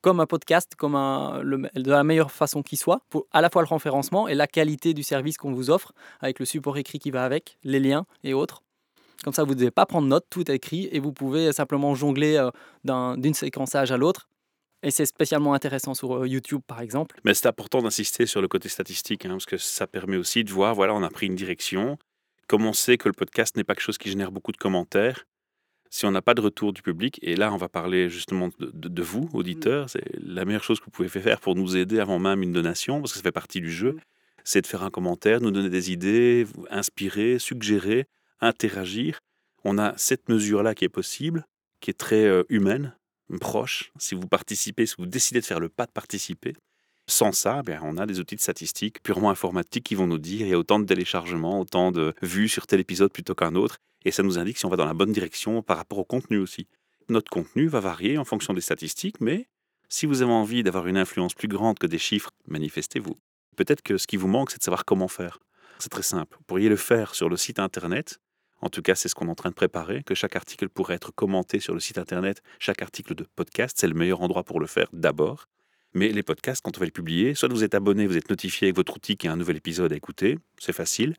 comme 0.00 0.18
un 0.18 0.26
podcast, 0.26 0.74
comme 0.76 0.94
de 0.94 1.90
la 1.90 2.02
meilleure 2.02 2.32
façon 2.32 2.64
qui 2.64 2.76
soit, 2.76 3.02
pour 3.08 3.26
à 3.30 3.40
la 3.40 3.50
fois 3.50 3.62
le 3.62 3.68
référencement 3.68 4.26
et 4.26 4.34
la 4.34 4.48
qualité 4.48 4.94
du 4.94 5.04
service 5.04 5.36
qu'on 5.36 5.52
vous 5.52 5.70
offre, 5.70 5.92
avec 6.20 6.40
le 6.40 6.44
support 6.44 6.76
écrit 6.76 6.98
qui 6.98 7.12
va 7.12 7.24
avec, 7.24 7.56
les 7.62 7.78
liens 7.78 8.04
et 8.24 8.34
autres. 8.34 8.64
Comme 9.22 9.32
ça, 9.32 9.44
vous 9.44 9.50
ne 9.50 9.60
devez 9.60 9.70
pas 9.70 9.86
prendre 9.86 10.08
note, 10.08 10.26
tout 10.28 10.50
est 10.50 10.56
écrit, 10.56 10.88
et 10.90 10.98
vous 10.98 11.12
pouvez 11.12 11.52
simplement 11.52 11.94
jongler 11.94 12.36
euh, 12.36 13.16
d'une 13.16 13.34
séquençage 13.34 13.92
à 13.92 13.96
l'autre 13.96 14.26
et 14.82 14.90
c'est 14.90 15.06
spécialement 15.06 15.54
intéressant 15.54 15.94
sur 15.94 16.16
euh, 16.16 16.28
YouTube, 16.28 16.60
par 16.66 16.80
exemple. 16.80 17.20
Mais 17.24 17.34
c'est 17.34 17.46
important 17.46 17.82
d'insister 17.82 18.26
sur 18.26 18.40
le 18.42 18.48
côté 18.48 18.68
statistique, 18.68 19.24
hein, 19.24 19.30
parce 19.30 19.46
que 19.46 19.56
ça 19.56 19.86
permet 19.86 20.16
aussi 20.16 20.44
de 20.44 20.50
voir, 20.50 20.74
voilà, 20.74 20.94
on 20.94 21.02
a 21.02 21.10
pris 21.10 21.26
une 21.26 21.36
direction. 21.36 21.98
Comme 22.48 22.66
on 22.66 22.72
sait 22.72 22.98
que 22.98 23.08
le 23.08 23.14
podcast 23.14 23.56
n'est 23.56 23.64
pas 23.64 23.74
quelque 23.74 23.84
chose 23.84 23.98
qui 23.98 24.10
génère 24.10 24.32
beaucoup 24.32 24.52
de 24.52 24.56
commentaires, 24.56 25.24
si 25.92 26.06
on 26.06 26.10
n'a 26.10 26.22
pas 26.22 26.32
de 26.32 26.40
retour 26.40 26.72
du 26.72 26.80
public, 26.80 27.18
et 27.22 27.36
là 27.36 27.52
on 27.52 27.58
va 27.58 27.68
parler 27.68 28.08
justement 28.08 28.48
de, 28.58 29.02
vous, 29.02 29.28
auditeurs, 29.34 29.90
c'est 29.90 30.02
la 30.20 30.46
meilleure 30.46 30.64
chose 30.64 30.80
que 30.80 30.86
vous 30.86 30.90
pouvez 30.90 31.10
faire 31.10 31.38
pour 31.38 31.54
nous 31.54 31.76
aider 31.76 32.00
avant 32.00 32.18
même 32.18 32.42
une 32.42 32.52
donation, 32.52 33.00
parce 33.00 33.12
que 33.12 33.18
ça 33.18 33.22
fait 33.22 33.30
partie 33.30 33.60
du 33.60 33.70
jeu, 33.70 33.98
c'est 34.42 34.62
de 34.62 34.66
faire 34.66 34.82
un 34.82 34.90
commentaire, 34.90 35.42
nous 35.42 35.50
donner 35.50 35.68
des 35.68 35.92
idées, 35.92 36.46
inspirer, 36.70 37.38
suggérer, 37.38 38.06
interagir. 38.40 39.20
On 39.64 39.76
a 39.76 39.92
cette 39.98 40.30
mesure-là 40.30 40.74
qui 40.74 40.86
est 40.86 40.88
possible, 40.88 41.44
qui 41.80 41.90
est 41.90 41.98
très 41.98 42.24
euh, 42.24 42.42
humaine, 42.48 42.96
proche, 43.38 43.92
si 43.98 44.14
vous 44.14 44.26
participez, 44.26 44.86
si 44.86 44.94
vous 44.98 45.06
décidez 45.06 45.40
de 45.40 45.46
faire 45.46 45.60
le 45.60 45.68
pas 45.68 45.86
de 45.86 45.92
participer. 45.92 46.54
Sans 47.08 47.32
ça, 47.32 47.62
bien, 47.62 47.80
on 47.82 47.96
a 47.96 48.06
des 48.06 48.20
outils 48.20 48.36
de 48.36 48.40
statistiques 48.40 49.02
purement 49.02 49.30
informatiques 49.30 49.84
qui 49.84 49.94
vont 49.94 50.06
nous 50.06 50.18
dire 50.18 50.42
il 50.42 50.48
y 50.48 50.54
a 50.54 50.58
autant 50.58 50.78
de 50.78 50.84
téléchargements, 50.84 51.60
autant 51.60 51.90
de 51.92 52.14
vues 52.22 52.48
sur 52.48 52.66
tel 52.66 52.80
épisode 52.80 53.12
plutôt 53.12 53.34
qu'un 53.34 53.54
autre, 53.54 53.78
et 54.04 54.10
ça 54.10 54.22
nous 54.22 54.38
indique 54.38 54.58
si 54.58 54.66
on 54.66 54.68
va 54.68 54.76
dans 54.76 54.84
la 54.84 54.94
bonne 54.94 55.12
direction 55.12 55.62
par 55.62 55.76
rapport 55.76 55.98
au 55.98 56.04
contenu 56.04 56.38
aussi. 56.38 56.66
Notre 57.08 57.30
contenu 57.30 57.66
va 57.66 57.80
varier 57.80 58.18
en 58.18 58.24
fonction 58.24 58.54
des 58.54 58.60
statistiques, 58.60 59.20
mais 59.20 59.48
si 59.88 60.06
vous 60.06 60.22
avez 60.22 60.32
envie 60.32 60.62
d'avoir 60.62 60.86
une 60.86 60.96
influence 60.96 61.34
plus 61.34 61.48
grande 61.48 61.78
que 61.78 61.86
des 61.86 61.98
chiffres, 61.98 62.30
manifestez-vous. 62.46 63.18
Peut-être 63.56 63.82
que 63.82 63.98
ce 63.98 64.06
qui 64.06 64.16
vous 64.16 64.28
manque, 64.28 64.50
c'est 64.50 64.58
de 64.58 64.62
savoir 64.62 64.84
comment 64.84 65.08
faire. 65.08 65.38
C'est 65.78 65.90
très 65.90 66.02
simple. 66.02 66.36
Vous 66.38 66.44
pourriez 66.44 66.68
le 66.68 66.76
faire 66.76 67.14
sur 67.14 67.28
le 67.28 67.36
site 67.36 67.58
internet 67.58 68.18
en 68.62 68.68
tout 68.68 68.80
cas, 68.80 68.94
c'est 68.94 69.08
ce 69.08 69.14
qu'on 69.14 69.26
est 69.26 69.30
en 69.30 69.34
train 69.34 69.50
de 69.50 69.54
préparer, 69.54 70.04
que 70.04 70.14
chaque 70.14 70.36
article 70.36 70.68
pourrait 70.68 70.94
être 70.94 71.12
commenté 71.12 71.58
sur 71.58 71.74
le 71.74 71.80
site 71.80 71.98
internet. 71.98 72.42
Chaque 72.60 72.80
article 72.80 73.16
de 73.16 73.26
podcast, 73.34 73.76
c'est 73.78 73.88
le 73.88 73.94
meilleur 73.94 74.22
endroit 74.22 74.44
pour 74.44 74.60
le 74.60 74.68
faire 74.68 74.86
d'abord. 74.92 75.48
Mais 75.94 76.08
les 76.08 76.22
podcasts, 76.22 76.62
quand 76.62 76.78
on 76.78 76.80
va 76.80 76.86
les 76.86 76.92
publier, 76.92 77.34
soit 77.34 77.52
vous 77.52 77.64
êtes 77.64 77.74
abonné, 77.74 78.06
vous 78.06 78.16
êtes 78.16 78.30
notifié 78.30 78.68
avec 78.68 78.76
votre 78.76 78.96
outil 78.96 79.16
qu'il 79.16 79.28
a 79.28 79.32
un 79.32 79.36
nouvel 79.36 79.56
épisode 79.56 79.92
à 79.92 79.96
écouter, 79.96 80.38
c'est 80.58 80.72
facile, 80.72 81.16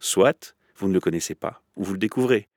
soit 0.00 0.56
vous 0.76 0.88
ne 0.88 0.92
le 0.92 1.00
connaissez 1.00 1.34
pas, 1.34 1.62
ou 1.76 1.84
vous 1.84 1.92
le 1.92 1.98
découvrez. 1.98 2.48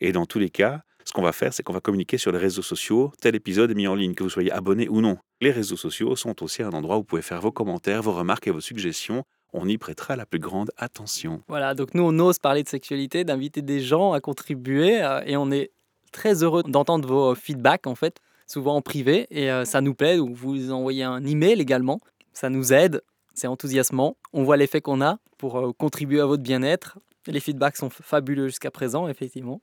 Et 0.00 0.10
dans 0.10 0.26
tous 0.26 0.38
les 0.38 0.50
cas, 0.50 0.82
ce 1.04 1.12
qu'on 1.12 1.22
va 1.22 1.32
faire, 1.32 1.52
c'est 1.52 1.62
qu'on 1.62 1.72
va 1.72 1.80
communiquer 1.80 2.16
sur 2.16 2.32
les 2.32 2.38
réseaux 2.38 2.62
sociaux, 2.62 3.12
tel 3.20 3.36
épisode 3.36 3.70
est 3.70 3.74
mis 3.74 3.86
en 3.86 3.94
ligne, 3.94 4.14
que 4.14 4.22
vous 4.22 4.30
soyez 4.30 4.50
abonné 4.50 4.88
ou 4.88 5.00
non. 5.00 5.18
Les 5.40 5.50
réseaux 5.50 5.76
sociaux 5.76 6.16
sont 6.16 6.42
aussi 6.42 6.62
un 6.62 6.70
endroit 6.70 6.96
où 6.96 7.00
vous 7.00 7.04
pouvez 7.04 7.22
faire 7.22 7.40
vos 7.40 7.52
commentaires, 7.52 8.02
vos 8.02 8.12
remarques 8.12 8.46
et 8.46 8.50
vos 8.50 8.60
suggestions 8.60 9.24
on 9.52 9.68
y 9.68 9.78
prêtera 9.78 10.16
la 10.16 10.26
plus 10.26 10.38
grande 10.38 10.70
attention. 10.76 11.42
Voilà, 11.48 11.74
donc 11.74 11.94
nous, 11.94 12.02
on 12.02 12.18
ose 12.18 12.38
parler 12.38 12.62
de 12.62 12.68
sexualité, 12.68 13.24
d'inviter 13.24 13.62
des 13.62 13.80
gens 13.80 14.12
à 14.12 14.20
contribuer, 14.20 15.02
euh, 15.02 15.22
et 15.26 15.36
on 15.36 15.50
est 15.50 15.70
très 16.12 16.42
heureux 16.42 16.62
d'entendre 16.62 17.08
vos 17.08 17.34
feedbacks, 17.34 17.86
en 17.86 17.94
fait, 17.94 18.20
souvent 18.46 18.76
en 18.76 18.82
privé, 18.82 19.26
et 19.30 19.50
euh, 19.50 19.64
ça 19.64 19.80
nous 19.80 19.94
plaît, 19.94 20.18
ou 20.18 20.34
vous 20.34 20.72
envoyez 20.72 21.04
un 21.04 21.24
email 21.24 21.60
également, 21.60 22.00
ça 22.32 22.48
nous 22.48 22.72
aide, 22.72 23.02
c'est 23.34 23.46
enthousiasmant, 23.46 24.16
on 24.32 24.42
voit 24.42 24.56
l'effet 24.56 24.80
qu'on 24.80 25.00
a 25.00 25.18
pour 25.38 25.58
euh, 25.58 25.72
contribuer 25.72 26.20
à 26.20 26.26
votre 26.26 26.42
bien-être, 26.42 26.98
les 27.26 27.40
feedbacks 27.40 27.76
sont 27.76 27.90
fabuleux 27.90 28.48
jusqu'à 28.48 28.70
présent, 28.70 29.08
effectivement, 29.08 29.60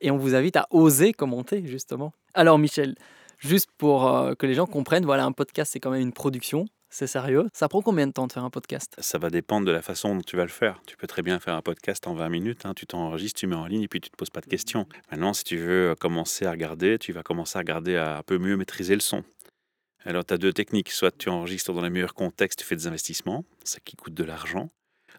et 0.00 0.10
on 0.10 0.18
vous 0.18 0.34
invite 0.34 0.56
à 0.56 0.66
oser 0.70 1.12
commenter, 1.12 1.66
justement. 1.66 2.12
Alors 2.34 2.58
Michel, 2.58 2.96
Juste 3.38 3.68
pour 3.76 4.08
euh, 4.08 4.34
que 4.34 4.46
les 4.46 4.54
gens 4.54 4.66
comprennent, 4.66 5.04
voilà, 5.04 5.24
un 5.24 5.32
podcast, 5.32 5.72
c'est 5.72 5.80
quand 5.80 5.90
même 5.90 6.00
une 6.00 6.12
production. 6.12 6.66
C'est 6.88 7.06
sérieux? 7.06 7.48
Ça 7.52 7.68
prend 7.68 7.82
combien 7.82 8.06
de 8.06 8.12
temps 8.12 8.26
de 8.26 8.32
faire 8.32 8.44
un 8.44 8.50
podcast? 8.50 8.94
Ça 8.98 9.18
va 9.18 9.28
dépendre 9.28 9.66
de 9.66 9.72
la 9.72 9.82
façon 9.82 10.14
dont 10.14 10.22
tu 10.22 10.36
vas 10.36 10.44
le 10.44 10.48
faire. 10.50 10.80
Tu 10.86 10.96
peux 10.96 11.06
très 11.06 11.20
bien 11.22 11.38
faire 11.40 11.54
un 11.54 11.60
podcast 11.60 12.06
en 12.06 12.14
20 12.14 12.28
minutes. 12.28 12.64
hein. 12.64 12.72
Tu 12.74 12.86
t'enregistres, 12.86 13.40
tu 13.40 13.46
mets 13.46 13.56
en 13.56 13.66
ligne 13.66 13.82
et 13.82 13.88
puis 13.88 14.00
tu 14.00 14.08
te 14.08 14.16
poses 14.16 14.30
pas 14.30 14.40
de 14.40 14.46
questions. 14.46 14.86
Maintenant, 15.10 15.34
si 15.34 15.44
tu 15.44 15.56
veux 15.58 15.94
commencer 15.98 16.46
à 16.46 16.50
regarder, 16.52 16.98
tu 16.98 17.12
vas 17.12 17.22
commencer 17.22 17.58
à 17.58 17.60
regarder 17.60 17.96
à 17.96 18.18
un 18.18 18.22
peu 18.22 18.38
mieux 18.38 18.56
maîtriser 18.56 18.94
le 18.94 19.00
son. 19.00 19.24
Alors, 20.04 20.24
tu 20.24 20.32
as 20.34 20.38
deux 20.38 20.52
techniques. 20.52 20.90
Soit 20.90 21.10
tu 21.16 21.28
enregistres 21.28 21.72
dans 21.72 21.82
les 21.82 21.90
meilleurs 21.90 22.14
contextes, 22.14 22.60
tu 22.60 22.64
fais 22.64 22.76
des 22.76 22.86
investissements, 22.86 23.44
ça 23.64 23.78
qui 23.84 23.96
coûte 23.96 24.14
de 24.14 24.24
l'argent. 24.24 24.70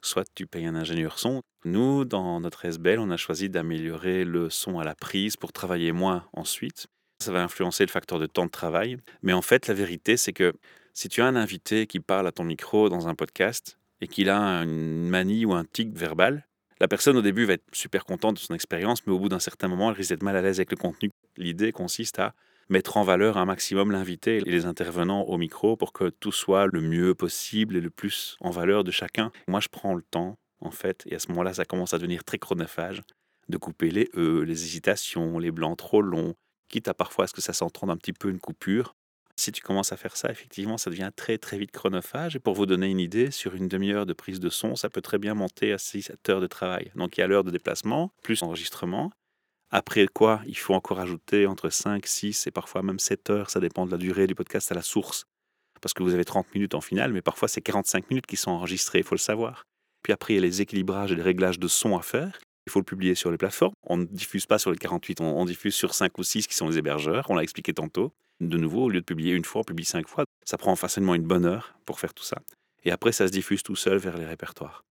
Soit 0.02 0.26
tu 0.34 0.48
payes 0.48 0.66
un 0.68 0.76
ingénieur 0.76 1.20
son. 1.20 1.42
Nous, 1.66 2.06
dans 2.06 2.40
notre 2.40 2.66
SBL, 2.66 3.00
on 3.00 3.10
a 3.12 3.18
choisi 3.18 3.50
d'améliorer 3.50 4.24
le 4.24 4.50
son 4.50 4.80
à 4.80 4.84
la 4.86 4.96
prise 4.96 5.36
pour 5.36 5.52
travailler 5.52 5.92
moins 5.92 6.26
ensuite. 6.34 6.88
Ça 7.20 7.32
va 7.32 7.44
influencer 7.44 7.86
le 7.86 7.92
facteur 7.92 8.20
de 8.20 8.28
temps 8.28 8.46
de 8.46 8.52
travail. 8.52 8.98
Mais 9.24 9.34
en 9.34 9.42
fait, 9.42 9.68
la 9.68 9.74
vérité, 9.74 10.18
c'est 10.18 10.34
que 10.34 10.54
si 10.94 11.10
tu 11.10 11.22
as 11.22 11.26
un 11.26 11.36
invité 11.36 11.88
qui 11.88 12.00
parle 12.00 12.28
à 12.28 12.32
ton 12.32 12.44
micro 12.44 12.90
dans 12.90 13.08
un 13.08 13.16
podcast 13.16 13.78
et 14.02 14.08
qu'il 14.08 14.30
a 14.30 14.40
une 14.64 15.10
manie 15.10 15.46
ou 15.46 15.54
un 15.54 15.66
tic 15.66 15.96
verbal, 15.96 16.48
la 16.80 16.88
personne 16.88 17.18
au 17.18 17.22
début 17.22 17.46
va 17.46 17.54
être 17.54 17.66
super 17.74 18.06
contente 18.06 18.36
de 18.36 18.40
son 18.40 18.54
expérience, 18.54 19.06
mais 19.08 19.14
au 19.14 19.20
bout 19.20 19.30
d'un 19.30 19.40
certain 19.40 19.68
moment, 19.68 19.90
elle 19.90 19.98
risque 19.98 20.10
d'être 20.12 20.24
mal 20.24 20.36
à 20.36 20.42
l'aise 20.42 20.60
avec 20.60 20.72
le 20.72 20.78
contenu. 20.78 21.10
L'idée 21.36 21.72
consiste 21.72 22.20
à 22.20 22.34
mettre 22.70 22.98
en 22.98 23.04
valeur 23.04 23.38
un 23.38 23.46
maximum 23.46 23.92
l'invité 23.92 24.38
et 24.38 24.52
les 24.52 24.66
intervenants 24.66 25.22
au 25.24 25.38
micro 25.38 25.76
pour 25.76 25.94
que 25.94 26.10
tout 26.10 26.32
soit 26.32 26.68
le 26.68 26.82
mieux 26.82 27.16
possible 27.16 27.78
et 27.78 27.82
le 27.82 27.90
plus 27.90 28.38
en 28.42 28.52
valeur 28.52 28.84
de 28.84 28.92
chacun. 28.92 29.32
Moi, 29.48 29.60
je 29.60 29.70
prends 29.72 29.96
le 29.96 30.04
temps, 30.04 30.38
en 30.60 30.72
fait, 30.72 31.04
et 31.08 31.16
à 31.16 31.20
ce 31.20 31.30
moment-là, 31.30 31.54
ça 31.54 31.66
commence 31.66 31.94
à 31.94 31.98
devenir 31.98 32.24
très 32.24 32.38
chronophage, 32.38 33.02
de 33.50 33.58
couper 33.58 33.90
les 33.90 34.10
E, 34.16 34.44
les 34.44 34.64
hésitations, 34.66 35.40
les 35.40 35.52
blancs 35.52 35.78
trop 35.78 36.02
longs, 36.02 36.36
quitte 36.68 36.88
à 36.88 36.94
parfois 36.94 37.26
à 37.26 37.28
ce 37.28 37.34
que 37.34 37.42
ça 37.42 37.54
s'entende 37.54 37.90
un 37.90 37.98
petit 37.98 38.14
peu 38.14 38.30
une 38.30 38.40
coupure. 38.40 38.96
Si 39.40 39.52
tu 39.52 39.62
commences 39.62 39.92
à 39.92 39.98
faire 39.98 40.18
ça, 40.18 40.32
effectivement, 40.32 40.78
ça 40.78 40.90
devient 40.90 41.12
très 41.16 41.38
très 41.38 41.60
vite 41.60 41.72
chronophage. 41.72 42.36
Et 42.36 42.40
pour 42.40 42.56
vous 42.56 42.66
donner 42.66 42.90
une 42.90 43.00
idée, 43.00 43.30
sur 43.30 43.54
une 43.54 43.68
demi-heure 43.68 44.08
de 44.08 44.14
prise 44.14 44.40
de 44.40 44.50
son, 44.50 44.76
ça 44.76 44.90
peut 44.90 45.02
très 45.02 45.20
bien 45.20 45.36
monter 45.36 45.74
à 45.74 45.78
6 45.78 46.12
heures 46.30 46.42
de 46.42 46.48
travail. 46.48 46.92
Donc 46.96 47.18
il 47.18 47.22
y 47.22 47.24
a 47.24 47.28
l'heure 47.28 47.44
de 47.44 47.52
déplacement, 47.52 48.12
plus 48.24 48.42
enregistrement. 48.42 49.12
Après 49.70 50.08
quoi, 50.08 50.42
il 50.48 50.58
faut 50.58 50.74
encore 50.74 51.00
ajouter 51.00 51.46
entre 51.46 51.70
5, 51.70 52.06
6 52.06 52.48
et 52.48 52.52
parfois 52.52 52.82
même 52.82 53.00
7 53.00 53.30
heures, 53.30 53.50
ça 53.50 53.60
dépend 53.60 53.86
de 53.86 53.92
la 53.92 53.98
durée 53.98 54.26
du 54.26 54.34
podcast 54.34 54.72
à 54.72 54.76
la 54.76 54.82
source. 54.82 55.26
Parce 55.82 55.94
que 55.94 56.02
vous 56.02 56.14
avez 56.16 56.26
30 56.26 56.54
minutes 56.56 56.74
en 56.74 56.82
finale, 56.82 57.14
mais 57.14 57.22
parfois 57.22 57.48
c'est 57.48 57.62
45 57.62 58.10
minutes 58.10 58.26
qui 58.26 58.38
sont 58.38 58.52
enregistrées, 58.52 59.00
il 59.00 59.04
faut 59.04 59.16
le 59.16 59.20
savoir. 59.20 59.66
Puis 60.02 60.14
après, 60.14 60.34
il 60.34 60.36
y 60.38 60.40
a 60.40 60.42
les 60.42 60.62
équilibrages 60.62 61.12
et 61.12 61.16
les 61.16 61.22
réglages 61.22 61.60
de 61.60 61.68
son 61.68 61.98
à 61.98 62.02
faire. 62.02 62.40
Il 62.68 62.70
faut 62.70 62.80
le 62.80 62.86
publier 62.86 63.16
sur 63.16 63.32
les 63.32 63.38
plateformes. 63.38 63.72
On 63.84 63.96
ne 63.96 64.04
diffuse 64.04 64.46
pas 64.46 64.60
sur 64.60 64.72
les 64.72 64.78
48, 64.78 65.22
on, 65.22 65.40
on 65.40 65.46
diffuse 65.46 65.74
sur 65.74 65.94
5 65.94 66.18
ou 66.18 66.24
6 66.24 66.48
qui 66.48 66.54
sont 66.54 66.68
les 66.68 66.78
hébergeurs, 66.78 67.26
on 67.30 67.36
l'a 67.36 67.44
expliqué 67.44 67.74
tantôt. 67.74 68.12
De 68.42 68.58
nouveau, 68.58 68.84
au 68.84 68.90
lieu 68.90 69.00
de 69.00 69.06
publier 69.06 69.34
une 69.36 69.46
fois, 69.46 69.62
on 69.62 69.64
publie 69.64 69.86
5 69.86 70.06
fois. 70.06 70.26
Ça 70.44 70.58
prend 70.58 70.76
facilement 70.76 71.16
une 71.16 71.24
bonne 71.24 71.46
heure 71.46 71.80
pour 71.86 72.02
faire 72.02 72.14
tout 72.14 72.26
ça. 72.26 72.42
Et 72.84 72.92
après, 72.92 73.14
ça 73.14 73.26
se 73.26 73.32
diffuse 73.32 73.64
tout 73.64 73.78
seul 73.78 74.00
vers 74.00 74.18
les 74.18 74.26
répertoires. 74.26 74.84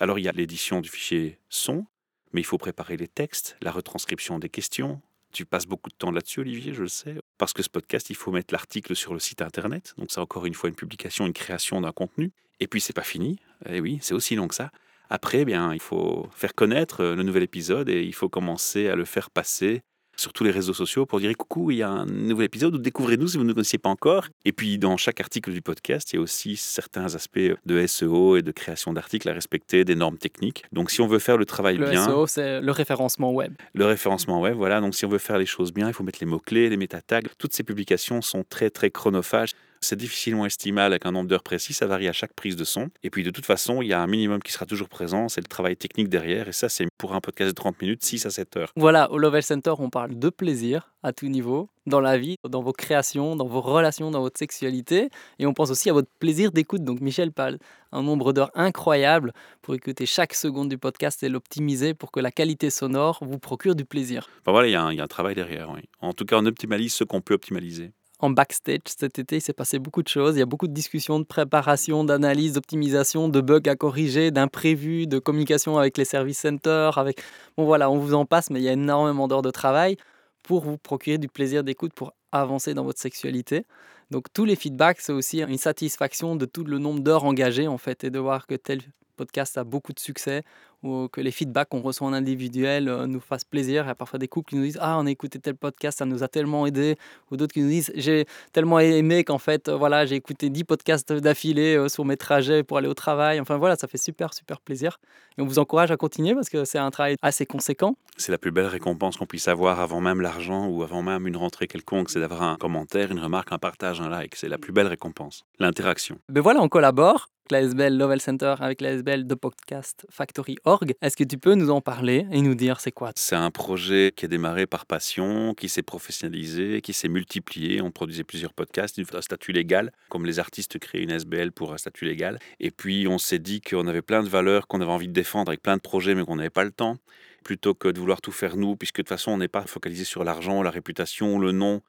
Alors, 0.00 0.18
il 0.18 0.24
y 0.24 0.28
a 0.28 0.32
l'édition 0.32 0.80
du 0.80 0.88
fichier 0.88 1.38
son, 1.48 1.86
mais 2.32 2.40
il 2.40 2.44
faut 2.44 2.58
préparer 2.58 2.96
les 2.96 3.06
textes, 3.06 3.56
la 3.62 3.70
retranscription 3.70 4.40
des 4.40 4.48
questions. 4.48 5.00
Tu 5.30 5.46
passes 5.46 5.66
beaucoup 5.66 5.90
de 5.90 5.94
temps 5.94 6.10
là-dessus, 6.10 6.40
Olivier, 6.40 6.74
je 6.74 6.82
le 6.82 6.88
sais. 6.88 7.14
Parce 7.38 7.52
que 7.52 7.62
ce 7.62 7.68
podcast, 7.68 8.10
il 8.10 8.16
faut 8.16 8.32
mettre 8.32 8.52
l'article 8.52 8.96
sur 8.96 9.14
le 9.14 9.20
site 9.20 9.42
internet. 9.42 9.94
Donc, 9.96 10.10
c'est 10.10 10.20
encore 10.20 10.44
une 10.44 10.54
fois 10.54 10.70
une 10.70 10.74
publication, 10.74 11.24
une 11.24 11.32
création 11.32 11.80
d'un 11.80 11.92
contenu. 11.92 12.32
Et 12.58 12.66
puis, 12.66 12.80
c'est 12.80 12.92
pas 12.92 13.04
fini. 13.04 13.38
Et 13.68 13.80
oui, 13.80 14.00
c'est 14.02 14.14
aussi 14.14 14.34
long 14.34 14.48
que 14.48 14.56
ça. 14.56 14.72
Après, 15.14 15.40
eh 15.40 15.44
bien, 15.44 15.74
il 15.74 15.80
faut 15.80 16.26
faire 16.34 16.54
connaître 16.54 17.04
le 17.04 17.22
nouvel 17.22 17.42
épisode 17.42 17.90
et 17.90 18.02
il 18.02 18.14
faut 18.14 18.30
commencer 18.30 18.88
à 18.88 18.96
le 18.96 19.04
faire 19.04 19.28
passer 19.28 19.82
sur 20.16 20.32
tous 20.32 20.42
les 20.42 20.50
réseaux 20.50 20.72
sociaux 20.72 21.04
pour 21.04 21.20
dire 21.20 21.36
coucou, 21.36 21.70
il 21.70 21.76
y 21.76 21.82
a 21.82 21.90
un 21.90 22.06
nouvel 22.06 22.46
épisode, 22.46 22.80
découvrez-nous 22.80 23.28
si 23.28 23.36
vous 23.36 23.42
ne 23.42 23.48
nous 23.48 23.54
connaissiez 23.54 23.78
pas 23.78 23.90
encore. 23.90 24.28
Et 24.46 24.52
puis 24.52 24.78
dans 24.78 24.96
chaque 24.96 25.20
article 25.20 25.52
du 25.52 25.60
podcast, 25.60 26.10
il 26.12 26.16
y 26.16 26.18
a 26.18 26.22
aussi 26.22 26.56
certains 26.56 27.14
aspects 27.14 27.38
de 27.66 27.86
SEO 27.86 28.38
et 28.38 28.42
de 28.42 28.52
création 28.52 28.94
d'articles 28.94 29.28
à 29.28 29.34
respecter, 29.34 29.84
des 29.84 29.96
normes 29.96 30.16
techniques. 30.16 30.64
Donc 30.72 30.90
si 30.90 31.02
on 31.02 31.06
veut 31.06 31.18
faire 31.18 31.36
le 31.36 31.44
travail 31.44 31.76
Le 31.76 31.90
bien, 31.90 32.06
SEO, 32.06 32.26
c'est 32.26 32.62
le 32.62 32.72
référencement 32.72 33.32
web. 33.32 33.52
le 33.74 33.84
référencement 33.84 34.40
web, 34.40 34.56
voilà, 34.56 34.80
donc 34.80 34.94
si 34.94 35.04
on 35.04 35.10
veut 35.10 35.18
faire 35.18 35.36
les 35.36 35.44
choses 35.44 35.74
bien, 35.74 35.88
il 35.88 35.92
faut 35.92 36.04
mettre 36.04 36.20
les 36.22 36.26
mots-clés, 36.26 36.70
les 36.70 36.78
métatags. 36.78 37.28
Toutes 37.36 37.52
ces 37.52 37.64
publications 37.64 38.22
sont 38.22 38.44
très 38.48 38.70
très 38.70 38.90
chronophages. 38.90 39.52
C'est 39.82 39.96
difficilement 39.96 40.46
estimable 40.46 40.92
avec 40.92 41.06
un 41.06 41.12
nombre 41.12 41.28
d'heures 41.28 41.42
précis, 41.42 41.72
ça 41.72 41.86
varie 41.86 42.06
à 42.06 42.12
chaque 42.12 42.34
prise 42.34 42.54
de 42.54 42.62
son. 42.62 42.88
Et 43.02 43.10
puis 43.10 43.24
de 43.24 43.30
toute 43.30 43.44
façon, 43.44 43.82
il 43.82 43.88
y 43.88 43.92
a 43.92 44.00
un 44.00 44.06
minimum 44.06 44.40
qui 44.40 44.52
sera 44.52 44.64
toujours 44.64 44.88
présent, 44.88 45.28
c'est 45.28 45.40
le 45.40 45.48
travail 45.48 45.76
technique 45.76 46.08
derrière. 46.08 46.46
Et 46.46 46.52
ça, 46.52 46.68
c'est 46.68 46.86
pour 46.98 47.14
un 47.14 47.20
podcast 47.20 47.50
de 47.50 47.54
30 47.54 47.82
minutes, 47.82 48.04
6 48.04 48.26
à 48.26 48.30
7 48.30 48.56
heures. 48.56 48.72
Voilà, 48.76 49.10
au 49.10 49.18
Level 49.18 49.42
Center, 49.42 49.74
on 49.78 49.90
parle 49.90 50.16
de 50.16 50.28
plaisir 50.30 50.92
à 51.02 51.12
tout 51.12 51.26
niveau, 51.26 51.68
dans 51.86 52.00
la 52.00 52.16
vie, 52.16 52.36
dans 52.48 52.62
vos 52.62 52.72
créations, 52.72 53.34
dans 53.34 53.48
vos 53.48 53.60
relations, 53.60 54.12
dans 54.12 54.20
votre 54.20 54.38
sexualité. 54.38 55.08
Et 55.40 55.46
on 55.46 55.52
pense 55.52 55.70
aussi 55.70 55.90
à 55.90 55.92
votre 55.92 56.08
plaisir 56.20 56.52
d'écoute. 56.52 56.84
Donc 56.84 57.00
Michel 57.00 57.32
parle 57.32 57.58
un 57.90 58.02
nombre 58.02 58.32
d'heures 58.32 58.52
incroyable 58.54 59.32
pour 59.62 59.74
écouter 59.74 60.06
chaque 60.06 60.34
seconde 60.34 60.68
du 60.68 60.78
podcast 60.78 61.22
et 61.24 61.28
l'optimiser 61.28 61.94
pour 61.94 62.12
que 62.12 62.20
la 62.20 62.30
qualité 62.30 62.70
sonore 62.70 63.18
vous 63.22 63.38
procure 63.38 63.74
du 63.74 63.84
plaisir. 63.84 64.28
Enfin, 64.42 64.52
voilà, 64.52 64.68
il 64.68 64.72
y, 64.72 64.76
a 64.76 64.82
un, 64.82 64.92
il 64.92 64.98
y 64.98 65.00
a 65.00 65.04
un 65.04 65.08
travail 65.08 65.34
derrière, 65.34 65.70
oui. 65.70 65.82
En 66.00 66.12
tout 66.12 66.24
cas, 66.24 66.36
on 66.38 66.46
optimalise 66.46 66.94
ce 66.94 67.04
qu'on 67.04 67.20
peut 67.20 67.34
optimaliser. 67.34 67.90
En 68.22 68.30
backstage 68.30 68.82
cet 68.86 69.18
été, 69.18 69.38
il 69.38 69.40
s'est 69.40 69.52
passé 69.52 69.80
beaucoup 69.80 70.00
de 70.00 70.06
choses. 70.06 70.36
Il 70.36 70.38
y 70.38 70.42
a 70.42 70.46
beaucoup 70.46 70.68
de 70.68 70.72
discussions, 70.72 71.18
de 71.18 71.24
préparation, 71.24 72.04
d'analyse, 72.04 72.52
d'optimisation, 72.52 73.28
de 73.28 73.40
bugs 73.40 73.68
à 73.68 73.74
corriger, 73.74 74.30
d'imprévus, 74.30 75.08
de 75.08 75.18
communication 75.18 75.76
avec 75.76 75.98
les 75.98 76.04
service 76.04 76.38
centers. 76.38 76.98
Avec... 76.98 77.20
Bon 77.56 77.64
voilà, 77.64 77.90
on 77.90 77.98
vous 77.98 78.14
en 78.14 78.24
passe, 78.24 78.48
mais 78.50 78.60
il 78.60 78.62
y 78.62 78.68
a 78.68 78.74
énormément 78.74 79.26
d'heures 79.26 79.42
de 79.42 79.50
travail 79.50 79.96
pour 80.44 80.62
vous 80.62 80.78
procurer 80.78 81.18
du 81.18 81.26
plaisir 81.26 81.64
d'écoute, 81.64 81.94
pour 81.94 82.14
avancer 82.30 82.74
dans 82.74 82.84
votre 82.84 83.00
sexualité. 83.00 83.64
Donc 84.12 84.26
tous 84.32 84.44
les 84.44 84.54
feedbacks, 84.54 85.00
c'est 85.00 85.12
aussi 85.12 85.42
une 85.42 85.58
satisfaction 85.58 86.36
de 86.36 86.46
tout 86.46 86.62
le 86.62 86.78
nombre 86.78 87.00
d'heures 87.00 87.24
engagées 87.24 87.66
en 87.66 87.78
fait 87.78 88.04
et 88.04 88.10
de 88.10 88.20
voir 88.20 88.46
que 88.46 88.54
tel 88.54 88.82
podcast 89.16 89.58
a 89.58 89.64
beaucoup 89.64 89.92
de 89.92 90.00
succès 90.00 90.44
ou 90.82 91.08
que 91.08 91.20
les 91.20 91.30
feedbacks 91.30 91.68
qu'on 91.68 91.80
reçoit 91.80 92.06
en 92.08 92.12
individuel 92.12 92.88
euh, 92.88 93.06
nous 93.06 93.20
fassent 93.20 93.44
plaisir. 93.44 93.84
Il 93.84 93.88
y 93.88 93.90
a 93.90 93.94
parfois 93.94 94.18
des 94.18 94.28
couples 94.28 94.50
qui 94.50 94.56
nous 94.56 94.64
disent 94.64 94.78
Ah, 94.80 94.98
on 94.98 95.06
a 95.06 95.10
écouté 95.10 95.38
tel 95.38 95.54
podcast, 95.54 95.98
ça 95.98 96.06
nous 96.06 96.22
a 96.22 96.28
tellement 96.28 96.66
aidé. 96.66 96.96
Ou 97.30 97.36
d'autres 97.36 97.52
qui 97.52 97.60
nous 97.60 97.68
disent 97.68 97.92
J'ai 97.94 98.26
tellement 98.52 98.80
aimé 98.80 99.24
qu'en 99.24 99.38
fait, 99.38 99.68
euh, 99.68 99.76
voilà, 99.76 100.06
j'ai 100.06 100.16
écouté 100.16 100.50
10 100.50 100.64
podcasts 100.64 101.12
d'affilée 101.12 101.76
euh, 101.76 101.88
sur 101.88 102.04
mes 102.04 102.16
trajets 102.16 102.62
pour 102.62 102.78
aller 102.78 102.88
au 102.88 102.94
travail. 102.94 103.40
Enfin 103.40 103.58
voilà, 103.58 103.76
ça 103.76 103.86
fait 103.86 103.98
super, 103.98 104.34
super 104.34 104.60
plaisir. 104.60 104.98
Et 105.38 105.42
on 105.42 105.46
vous 105.46 105.58
encourage 105.58 105.90
à 105.90 105.96
continuer 105.96 106.34
parce 106.34 106.48
que 106.48 106.64
c'est 106.64 106.78
un 106.78 106.90
travail 106.90 107.16
assez 107.22 107.46
conséquent. 107.46 107.96
C'est 108.16 108.32
la 108.32 108.38
plus 108.38 108.50
belle 108.50 108.66
récompense 108.66 109.16
qu'on 109.16 109.26
puisse 109.26 109.48
avoir 109.48 109.80
avant 109.80 110.00
même 110.00 110.20
l'argent 110.20 110.66
ou 110.66 110.82
avant 110.82 111.02
même 111.02 111.26
une 111.26 111.36
rentrée 111.36 111.66
quelconque, 111.66 112.10
c'est 112.10 112.20
d'avoir 112.20 112.42
un 112.42 112.56
commentaire, 112.56 113.10
une 113.10 113.20
remarque, 113.20 113.52
un 113.52 113.58
partage, 113.58 114.00
un 114.00 114.08
like. 114.08 114.36
C'est 114.36 114.48
la 114.48 114.58
plus 114.58 114.72
belle 114.72 114.86
récompense. 114.86 115.44
L'interaction. 115.58 116.18
Mais 116.28 116.40
voilà, 116.40 116.60
on 116.60 116.68
collabore 116.68 117.28
avec 117.50 117.50
l'ASBL 117.50 117.96
Level 117.96 118.20
Center, 118.20 118.54
avec 118.60 118.80
l'ASBL 118.80 119.26
de 119.26 119.34
Podcast 119.34 120.06
Factory 120.10 120.56
Est-ce 121.00 121.16
que 121.16 121.24
tu 121.24 121.38
peux 121.38 121.54
nous 121.54 121.70
en 121.70 121.80
parler 121.80 122.26
et 122.30 122.40
nous 122.40 122.54
dire 122.54 122.80
c'est 122.80 122.92
quoi? 122.92 123.12
C'est 123.16 123.36
un 123.36 123.50
projet 123.50 124.12
qui 124.14 124.24
est 124.24 124.28
démarré 124.28 124.66
par 124.66 124.86
passion, 124.86 125.54
qui 125.54 125.68
s'est 125.68 125.82
professionnalisé, 125.82 126.80
qui 126.80 126.92
s'est 126.92 127.08
multiplié. 127.08 127.82
On 127.82 127.90
produisait 127.90 128.24
plusieurs 128.24 128.52
podcasts, 128.52 128.98
un 129.14 129.20
statut 129.20 129.52
légal, 129.52 129.92
comme 130.08 130.24
les 130.24 130.38
artistes 130.38 130.78
créent 130.78 131.02
une 131.02 131.10
SBL 131.10 131.52
pour 131.52 131.72
un 131.72 131.78
statut 131.78 132.04
légal. 132.06 132.38
Et 132.60 132.70
puis 132.70 133.06
on 133.08 133.18
s'est 133.18 133.38
dit 133.38 133.60
qu'on 133.60 133.86
avait 133.86 134.02
plein 134.02 134.22
de 134.22 134.28
valeurs 134.28 134.66
qu'on 134.66 134.80
avait 134.80 134.90
envie 134.90 135.08
de 135.08 135.12
défendre 135.12 135.50
avec 135.50 135.62
plein 135.62 135.76
de 135.76 135.82
projets, 135.82 136.14
mais 136.14 136.24
qu'on 136.24 136.36
n'avait 136.36 136.50
pas 136.50 136.64
le 136.64 136.72
temps. 136.72 136.96
Plutôt 137.44 137.74
que 137.74 137.88
de 137.88 137.98
vouloir 137.98 138.20
tout 138.20 138.32
faire 138.32 138.56
nous, 138.56 138.76
puisque 138.76 138.98
de 138.98 139.02
toute 139.02 139.08
façon 139.08 139.32
on 139.32 139.38
n'est 139.38 139.48
pas 139.48 139.66
focalisé 139.66 140.04
sur 140.04 140.24
l'argent, 140.24 140.62
la 140.62 140.70
réputation, 140.70 141.38
le 141.38 141.52
nom. 141.52 141.82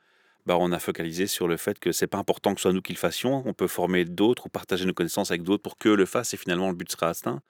Bah, 0.46 0.58
on 0.60 0.74
a 0.74 0.80
focalisé 0.80 1.26
sur 1.28 1.48
le 1.48 1.56
fait 1.56 1.80
que 1.80 1.94
c'est 1.94 2.08
pas 2.08 2.18
important 2.18 2.54
que 2.54 2.60
ce 2.60 2.64
soit 2.64 2.74
nous 2.74 2.82
qui 2.82 2.92
le 2.92 2.98
fassions. 2.98 3.44
On 3.46 3.54
peut 3.54 3.68
former 3.68 4.04
d'autres 4.04 4.48
ou 4.48 4.50
partager 4.50 4.86
nos 4.86 4.94
connaissances 4.94 5.32
avec 5.32 5.44
d'autres 5.44 5.64
pour 5.64 5.78
que 5.78 5.88
le 5.88 6.06
fassent 6.06 6.34
et 6.34 6.38
finalement 6.38 6.70
le 6.70 6.76
but 6.76 6.92
sera 6.92 7.10
atteint. 7.10 7.42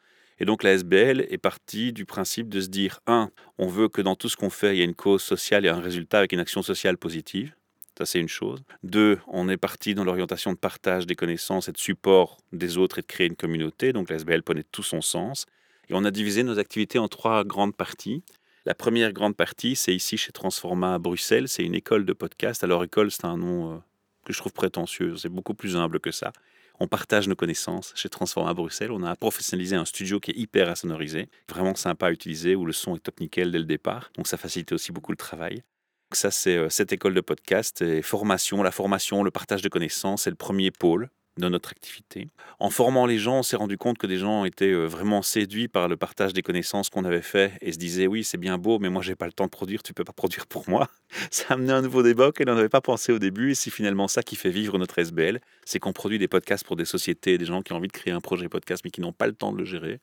Et 0.44 0.46
donc 0.46 0.64
la 0.64 0.74
SBL 0.74 1.26
est 1.30 1.38
partie 1.38 1.94
du 1.94 2.04
principe 2.04 2.50
de 2.50 2.60
se 2.60 2.68
dire, 2.68 3.00
un, 3.08 3.32
on 3.58 3.68
veut 3.68 3.88
que 3.88 4.02
dans 4.02 4.18
tout 4.18 4.28
ce 4.28 4.36
qu'on 4.36 4.50
fait, 4.50 4.76
il 4.76 4.80
y 4.80 4.82
ait 4.82 4.84
une 4.84 4.94
cause 4.94 5.24
sociale 5.24 5.66
et 5.66 5.70
un 5.70 5.80
résultat 5.80 6.18
avec 6.18 6.34
une 6.34 6.42
action 6.42 6.62
sociale 6.62 6.98
positive. 6.98 7.56
Ça, 7.98 8.06
c'est 8.06 8.20
une 8.20 8.28
chose. 8.28 8.62
Deux, 8.84 9.20
on 9.30 9.48
est 9.48 9.56
parti 9.56 9.96
dans 9.96 10.04
l'orientation 10.04 10.52
de 10.52 10.58
partage 10.58 11.08
des 11.08 11.16
connaissances 11.16 11.70
et 11.70 11.72
de 11.72 11.78
support 11.78 12.40
des 12.52 12.78
autres 12.78 13.00
et 13.00 13.02
de 13.04 13.08
créer 13.08 13.28
une 13.28 13.38
communauté. 13.38 13.94
Donc 13.94 14.10
la 14.10 14.18
SBL 14.18 14.44
prenait 14.44 14.66
tout 14.70 14.84
son 14.84 15.00
sens. 15.00 15.46
Et 15.88 15.94
on 15.94 16.04
a 16.04 16.12
divisé 16.12 16.44
nos 16.44 16.60
activités 16.60 17.00
en 17.00 17.08
trois 17.08 17.46
grandes 17.46 17.78
parties. 17.78 18.22
La 18.66 18.76
première 18.76 19.14
grande 19.14 19.38
partie, 19.38 19.78
c'est 19.78 19.96
ici 19.96 20.18
chez 20.18 20.34
Transforma 20.34 20.96
à 20.96 21.00
Bruxelles. 21.00 21.48
C'est 21.48 21.64
une 21.64 21.76
école 21.76 22.04
de 22.04 22.12
podcast. 22.12 22.66
Alors, 22.66 22.84
école, 22.84 23.12
c'est 23.12 23.24
un 23.24 23.38
nom 23.38 23.76
euh, 23.76 23.78
que 24.24 24.34
je 24.34 24.40
trouve 24.40 24.54
prétentieux. 24.54 25.16
C'est 25.18 25.30
beaucoup 25.30 25.54
plus 25.54 25.76
humble 25.76 26.00
que 26.00 26.12
ça. 26.12 26.32
On 26.80 26.88
partage 26.88 27.28
nos 27.28 27.36
connaissances 27.36 27.94
chez 27.96 28.10
Transforma 28.10 28.50
à 28.50 28.54
Bruxelles. 28.54 28.92
On 28.92 29.04
a 29.04 29.16
professionnalisé 29.16 29.76
un 29.76 29.86
studio 29.86 30.20
qui 30.20 30.32
est 30.32 30.38
hyper 30.38 30.70
insonorisé, 30.70 31.30
vraiment 31.50 31.76
sympa 31.76 32.08
à 32.08 32.12
utiliser, 32.12 32.56
où 32.56 32.66
le 32.66 32.74
son 32.74 32.96
est 32.96 33.00
top 33.00 33.20
nickel 33.20 33.52
dès 33.52 33.60
le 33.60 33.66
départ. 33.66 34.12
Donc, 34.16 34.28
ça 34.28 34.38
facilite 34.38 34.72
aussi 34.72 34.92
beaucoup 34.92 35.12
le 35.12 35.18
travail. 35.18 35.58
Donc, 35.58 36.16
ça, 36.16 36.32
c'est 36.32 36.58
euh, 36.58 36.70
cette 36.70 36.92
école 36.92 37.14
de 37.14 37.22
podcast 37.22 37.82
et 37.82 38.02
formation. 38.02 38.64
La 38.64 38.72
formation, 38.72 39.24
le 39.24 39.32
partage 39.32 39.62
de 39.62 39.70
connaissances, 39.70 40.24
c'est 40.24 40.30
le 40.30 40.36
premier 40.36 40.72
pôle 40.72 41.10
de 41.38 41.50
notre 41.50 41.72
activité. 41.72 42.28
En 42.60 42.70
formant 42.70 43.06
les 43.06 43.18
gens, 43.18 43.40
on 43.40 43.44
s'est 43.44 43.56
rendu 43.56 43.78
compte 43.78 43.98
que 43.98 44.06
des 44.06 44.18
gens 44.18 44.46
étaient 44.46 44.72
euh, 44.72 44.86
vraiment 44.86 45.22
séduits 45.22 45.68
par 45.68 45.88
le 45.88 45.98
partage 45.98 46.34
des 46.34 46.44
connaissances 46.44 46.90
qu'on 46.90 47.06
avait 47.06 47.24
fait 47.24 47.54
et 47.62 47.72
se 47.72 47.78
disaient 47.78 48.06
oui 48.06 48.24
c'est 48.24 48.38
bien 48.38 48.58
beau 48.58 48.78
mais 48.78 48.90
moi 48.90 49.02
j'ai 49.02 49.16
pas 49.16 49.26
le 49.26 49.34
temps 49.34 49.46
de 49.46 49.50
produire, 49.50 49.82
tu 49.82 49.94
peux 49.94 50.04
pas 50.04 50.14
produire 50.14 50.46
pour 50.46 50.70
moi. 50.70 50.90
Ça 51.32 51.46
a 51.50 51.54
amené 51.54 51.74
un 51.74 51.82
nouveau 51.82 52.04
débat 52.04 52.28
auquel 52.28 52.50
on 52.50 52.56
n'avait 52.56 52.70
pas 52.70 52.82
pensé 52.82 53.12
au 53.12 53.20
début 53.20 53.52
et 53.52 53.56
c'est 53.56 53.72
finalement 53.72 54.08
ça 54.08 54.22
qui 54.22 54.36
fait 54.36 54.52
vivre 54.52 54.78
notre 54.78 55.00
SBL, 55.00 55.40
c'est 55.66 55.80
qu'on 55.80 55.94
produit 55.94 56.20
des 56.20 56.28
podcasts 56.28 56.66
pour 56.66 56.76
des 56.76 56.86
sociétés, 56.86 57.38
des 57.38 57.46
gens 57.46 57.62
qui 57.62 57.74
ont 57.74 57.78
envie 57.78 57.88
de 57.88 57.94
créer 57.94 58.14
un 58.14 58.22
projet 58.22 58.48
podcast 58.48 58.84
mais 58.86 58.92
qui 58.92 59.02
n'ont 59.02 59.14
pas 59.14 59.28
le 59.28 59.34
temps 59.34 59.52
de 59.52 59.58
le 59.58 59.66
gérer. 59.66 60.00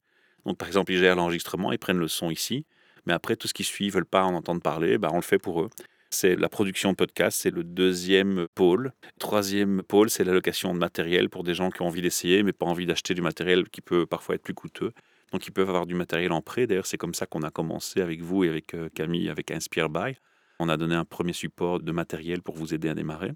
Donc 0.47 0.59
par 0.59 0.67
exemple 0.67 0.93
ils 0.93 0.99
gèrent 0.99 1.17
l'enregistrement, 1.17 1.71
ils 1.71 1.79
prennent 1.79 1.99
le 1.99 2.09
son 2.09 2.31
ici, 2.31 2.65
mais 3.07 3.13
après 3.13 3.37
tout 3.37 3.49
ce 3.49 3.55
qui 3.55 3.65
suit, 3.65 3.87
ils 3.87 3.93
veulent 3.93 4.05
pas 4.05 4.25
en 4.25 4.35
entendre 4.35 4.61
parler, 4.61 4.99
bah, 4.99 5.11
on 5.13 5.17
le 5.17 5.23
fait 5.23 5.39
pour 5.39 5.63
eux 5.63 5.71
c'est 6.11 6.37
la 6.37 6.49
production 6.49 6.91
de 6.91 6.97
podcasts, 6.97 7.41
c'est 7.41 7.55
le 7.55 7.65
deuxième 7.65 8.47
pôle. 8.55 8.93
Troisième 9.19 9.83
pôle, 9.83 10.11
c'est 10.11 10.25
l'allocation 10.25 10.75
de 10.75 10.79
matériel 10.79 11.31
pour 11.31 11.45
des 11.45 11.55
gens 11.55 11.71
qui 11.71 11.83
ont 11.83 11.87
envie 11.87 12.03
d'essayer, 12.03 12.43
mais 12.43 12.53
pas 12.53 12.67
envie 12.67 12.87
d'acheter 12.87 13.15
du 13.15 13.23
matériel 13.23 13.69
qui 13.69 13.81
peut 13.81 14.07
parfois 14.07 14.35
être 14.35 14.43
plus 14.43 14.55
coûteux. 14.55 14.93
Donc 15.33 15.47
ils 15.47 15.53
peuvent 15.53 15.69
avoir 15.69 15.87
du 15.87 15.95
matériel 15.95 16.33
en 16.33 16.43
prêt. 16.43 16.67
D'ailleurs, 16.67 16.87
c'est 16.87 16.99
comme 16.99 17.15
ça 17.15 17.27
qu'on 17.27 17.43
a 17.43 17.51
commencé 17.51 18.01
avec 18.01 18.21
vous 18.23 18.45
et 18.45 18.49
avec 18.49 18.75
euh, 18.75 18.89
Camille, 18.95 19.29
avec 19.29 19.51
Inspire 19.51 19.89
By. 19.89 20.17
On 20.59 20.69
a 20.69 20.77
donné 20.77 20.95
un 20.95 21.05
premier 21.05 21.33
support 21.33 21.81
de 21.81 21.93
matériel 21.93 22.43
pour 22.43 22.57
vous 22.57 22.75
aider 22.75 22.89
à 22.89 22.95
démarrer. 22.95 23.33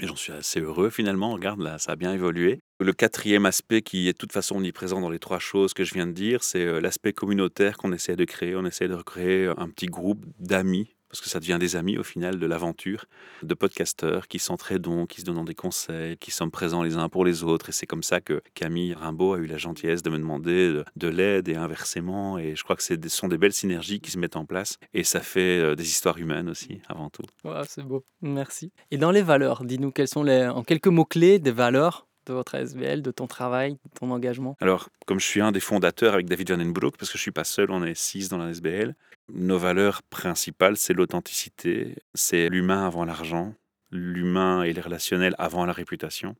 Et 0.00 0.06
j'en 0.06 0.14
suis 0.14 0.32
assez 0.32 0.60
heureux 0.60 0.90
finalement. 0.90 1.32
Regarde, 1.32 1.60
là, 1.60 1.78
ça 1.78 1.92
a 1.92 1.96
bien 1.96 2.12
évolué. 2.12 2.60
Le 2.78 2.92
quatrième 2.92 3.46
aspect 3.46 3.82
qui 3.82 4.08
est 4.08 4.12
de 4.12 4.18
toute 4.18 4.32
façon 4.32 4.56
omniprésent 4.56 5.00
dans 5.00 5.10
les 5.10 5.18
trois 5.18 5.40
choses 5.40 5.74
que 5.74 5.82
je 5.82 5.94
viens 5.94 6.06
de 6.06 6.12
dire, 6.12 6.44
c'est 6.44 6.64
euh, 6.64 6.80
l'aspect 6.80 7.12
communautaire 7.12 7.78
qu'on 7.78 7.92
essaie 7.92 8.14
de 8.14 8.24
créer. 8.24 8.54
On 8.54 8.66
essaie 8.66 8.86
de 8.86 8.94
recréer 8.94 9.46
un 9.56 9.68
petit 9.70 9.86
groupe 9.86 10.24
d'amis 10.38 10.94
parce 11.08 11.20
que 11.20 11.28
ça 11.28 11.40
devient 11.40 11.58
des 11.58 11.76
amis 11.76 11.98
au 11.98 12.02
final 12.02 12.38
de 12.38 12.46
l'aventure, 12.46 13.06
de 13.42 13.54
podcasteurs 13.54 14.28
qui 14.28 14.38
s'entraident, 14.38 15.06
qui 15.08 15.20
se 15.20 15.26
donnent 15.26 15.44
des 15.44 15.54
conseils, 15.54 16.16
qui 16.16 16.30
sont 16.30 16.50
présents 16.50 16.82
les 16.82 16.96
uns 16.96 17.08
pour 17.08 17.24
les 17.24 17.44
autres. 17.44 17.68
Et 17.68 17.72
c'est 17.72 17.86
comme 17.86 18.02
ça 18.02 18.20
que 18.20 18.42
Camille 18.54 18.94
Rimbaud 18.94 19.34
a 19.34 19.38
eu 19.38 19.46
la 19.46 19.58
gentillesse 19.58 20.02
de 20.02 20.10
me 20.10 20.18
demander 20.18 20.82
de, 20.96 21.08
l'aide 21.08 21.48
et 21.48 21.56
inversement. 21.56 22.38
Et 22.38 22.56
je 22.56 22.64
crois 22.64 22.76
que 22.76 22.82
ce 22.82 22.96
sont 23.08 23.28
des 23.28 23.38
belles 23.38 23.52
synergies 23.52 24.00
qui 24.00 24.10
se 24.10 24.18
mettent 24.18 24.36
en 24.36 24.44
place. 24.44 24.78
Et 24.94 25.04
ça 25.04 25.20
fait 25.20 25.58
euh, 25.58 25.74
des 25.74 25.86
histoires 25.86 26.18
humaines 26.18 26.48
aussi, 26.48 26.80
avant 26.88 27.10
tout. 27.10 27.22
c'est 27.66 27.82
beau, 27.82 28.04
merci. 28.20 28.72
Et 28.90 28.98
dans 28.98 29.10
les 29.10 29.22
valeurs, 29.22 29.64
dis-nous 29.64 29.92
sont 30.06 30.22
les, 30.22 30.46
en 30.46 30.62
quelques 30.62 30.88
mots-clés 30.88 31.38
des 31.38 31.50
valeurs 31.50 32.07
de 32.28 32.34
votre 32.34 32.54
SBL, 32.54 33.02
de 33.02 33.10
ton 33.10 33.26
travail, 33.26 33.72
de 33.72 33.98
ton 33.98 34.10
engagement? 34.10 34.56
Alors, 34.60 34.88
comme 35.06 35.18
je 35.18 35.26
suis 35.26 35.40
un 35.40 35.52
des 35.52 35.60
fondateurs 35.60 36.14
avec 36.14 36.26
David 36.26 36.52
Van 36.52 36.64
Broek, 36.64 36.96
parce 36.96 37.10
que 37.10 37.18
je 37.18 37.22
ne 37.22 37.22
suis 37.22 37.30
pas 37.32 37.44
seul, 37.44 37.70
on 37.70 37.82
est 37.82 37.94
six 37.94 38.28
dans 38.28 38.38
la 38.38 38.50
SBL, 38.50 38.94
nos 39.32 39.58
valeurs 39.58 40.02
principales, 40.02 40.76
c'est 40.76 40.94
l'authenticité, 40.94 41.96
c'est 42.14 42.48
l'humain 42.48 42.86
avant 42.86 43.04
l'argent, 43.04 43.54
l'humain 43.90 44.62
et 44.62 44.72
les 44.72 44.80
relationnels 44.80 45.34
avant 45.38 45.64
la 45.66 45.72
réputation. 45.72 46.36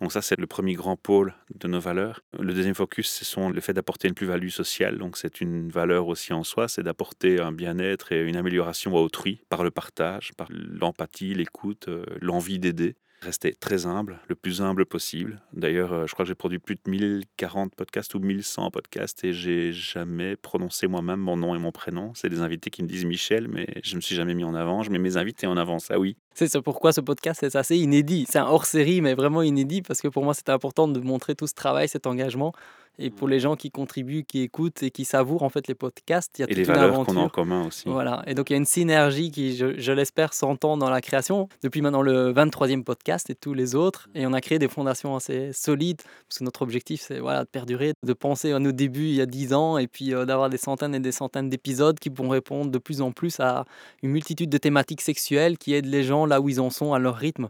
Donc 0.00 0.12
ça, 0.12 0.22
c'est 0.22 0.38
le 0.38 0.46
premier 0.46 0.74
grand 0.74 0.96
pôle 0.96 1.34
de 1.54 1.66
nos 1.66 1.80
valeurs. 1.80 2.20
Le 2.38 2.54
deuxième 2.54 2.74
focus, 2.74 3.08
ce 3.10 3.24
sont 3.24 3.50
le 3.50 3.60
fait 3.60 3.72
d'apporter 3.72 4.06
une 4.06 4.14
plus-value 4.14 4.48
sociale. 4.48 4.98
Donc 4.98 5.16
c'est 5.16 5.40
une 5.40 5.70
valeur 5.70 6.06
aussi 6.06 6.32
en 6.32 6.44
soi, 6.44 6.68
c'est 6.68 6.84
d'apporter 6.84 7.40
un 7.40 7.50
bien-être 7.50 8.12
et 8.12 8.22
une 8.22 8.36
amélioration 8.36 8.96
à 8.96 9.00
autrui 9.00 9.42
par 9.48 9.64
le 9.64 9.72
partage, 9.72 10.32
par 10.36 10.48
l'empathie, 10.50 11.34
l'écoute, 11.34 11.88
euh, 11.88 12.04
l'envie 12.20 12.60
d'aider. 12.60 12.94
Rester 13.20 13.52
très 13.52 13.86
humble, 13.86 14.20
le 14.28 14.36
plus 14.36 14.62
humble 14.62 14.86
possible. 14.86 15.42
D'ailleurs, 15.52 15.92
euh, 15.92 16.06
je 16.06 16.12
crois 16.12 16.24
que 16.24 16.28
j'ai 16.28 16.36
produit 16.36 16.60
plus 16.60 16.76
de 16.76 16.82
1040 16.86 17.74
podcasts 17.74 18.14
ou 18.14 18.20
1100 18.20 18.70
podcasts 18.70 19.24
et 19.24 19.32
j'ai 19.32 19.72
jamais 19.72 20.36
prononcé 20.36 20.86
moi-même 20.86 21.18
mon 21.18 21.36
nom 21.36 21.54
et 21.54 21.58
mon 21.58 21.72
prénom. 21.72 22.12
C'est 22.14 22.28
des 22.28 22.40
invités 22.40 22.70
qui 22.70 22.82
me 22.82 22.88
disent 22.88 23.04
Michel, 23.04 23.48
mais 23.48 23.66
je 23.82 23.96
me 23.96 24.00
suis 24.00 24.14
jamais 24.14 24.34
mis 24.34 24.44
en 24.44 24.54
avant. 24.54 24.84
Je 24.84 24.90
mets 24.90 25.00
mes 25.00 25.16
invités 25.16 25.48
en 25.48 25.56
avant, 25.56 25.80
ça 25.80 25.98
oui. 25.98 26.16
C'est 26.46 26.62
pourquoi 26.62 26.92
ce 26.92 27.00
podcast 27.00 27.42
est 27.42 27.56
assez 27.56 27.76
inédit. 27.76 28.26
C'est 28.28 28.38
un 28.38 28.46
hors-série, 28.46 29.00
mais 29.00 29.14
vraiment 29.14 29.42
inédit 29.42 29.82
parce 29.82 30.00
que 30.00 30.06
pour 30.06 30.22
moi, 30.22 30.34
c'était 30.34 30.52
important 30.52 30.86
de 30.86 31.00
montrer 31.00 31.34
tout 31.34 31.48
ce 31.48 31.54
travail, 31.54 31.88
cet 31.88 32.06
engagement. 32.06 32.52
Et 33.00 33.10
pour 33.10 33.28
les 33.28 33.38
gens 33.38 33.54
qui 33.54 33.70
contribuent, 33.70 34.24
qui 34.24 34.40
écoutent 34.40 34.82
et 34.82 34.90
qui 34.90 35.04
savourent 35.04 35.44
en 35.44 35.50
fait 35.50 35.68
les 35.68 35.76
podcasts, 35.76 36.36
il 36.38 36.42
y 36.42 36.44
a 36.44 36.46
et 36.46 36.48
toute 36.48 36.56
les 36.58 36.64
valeurs 36.64 37.04
qu'on 37.04 37.16
a 37.16 37.20
en 37.20 37.28
commun 37.28 37.66
aussi. 37.66 37.88
Voilà. 37.88 38.24
Et 38.26 38.34
donc 38.34 38.50
il 38.50 38.54
y 38.54 38.56
a 38.56 38.58
une 38.58 38.64
synergie 38.64 39.30
qui, 39.30 39.56
je, 39.56 39.92
l'espère, 39.92 40.34
s'entend 40.34 40.76
dans 40.76 40.90
la 40.90 41.00
création. 41.00 41.48
Depuis 41.62 41.80
maintenant 41.80 42.02
le 42.02 42.32
23e 42.32 42.82
podcast 42.82 43.30
et 43.30 43.36
tous 43.36 43.54
les 43.54 43.76
autres. 43.76 44.08
Et 44.16 44.26
on 44.26 44.32
a 44.32 44.40
créé 44.40 44.58
des 44.58 44.66
fondations 44.66 45.14
assez 45.14 45.52
solides 45.52 46.02
parce 46.28 46.40
que 46.40 46.44
notre 46.44 46.62
objectif, 46.62 47.00
c'est 47.00 47.20
voilà, 47.20 47.44
de 47.44 47.48
perdurer, 47.48 47.92
de 48.02 48.12
penser 48.12 48.50
à 48.50 48.58
nos 48.58 48.72
débuts 48.72 49.08
il 49.10 49.14
y 49.14 49.20
a 49.20 49.26
10 49.26 49.54
ans 49.54 49.78
et 49.78 49.86
puis 49.86 50.12
euh, 50.12 50.24
d'avoir 50.24 50.50
des 50.50 50.58
centaines 50.58 50.94
et 50.94 51.00
des 51.00 51.12
centaines 51.12 51.48
d'épisodes 51.48 52.00
qui 52.00 52.10
pourront 52.10 52.30
répondre 52.30 52.72
de 52.72 52.78
plus 52.78 53.00
en 53.00 53.12
plus 53.12 53.38
à 53.38 53.64
une 54.02 54.10
multitude 54.10 54.50
de 54.50 54.58
thématiques 54.58 55.02
sexuelles 55.02 55.56
qui 55.56 55.72
aident 55.72 55.86
les 55.86 56.02
gens 56.02 56.26
là 56.28 56.40
où 56.40 56.48
ils 56.48 56.60
en 56.60 56.70
sont 56.70 56.92
à 56.92 56.98
leur 56.98 57.16
rythme. 57.16 57.48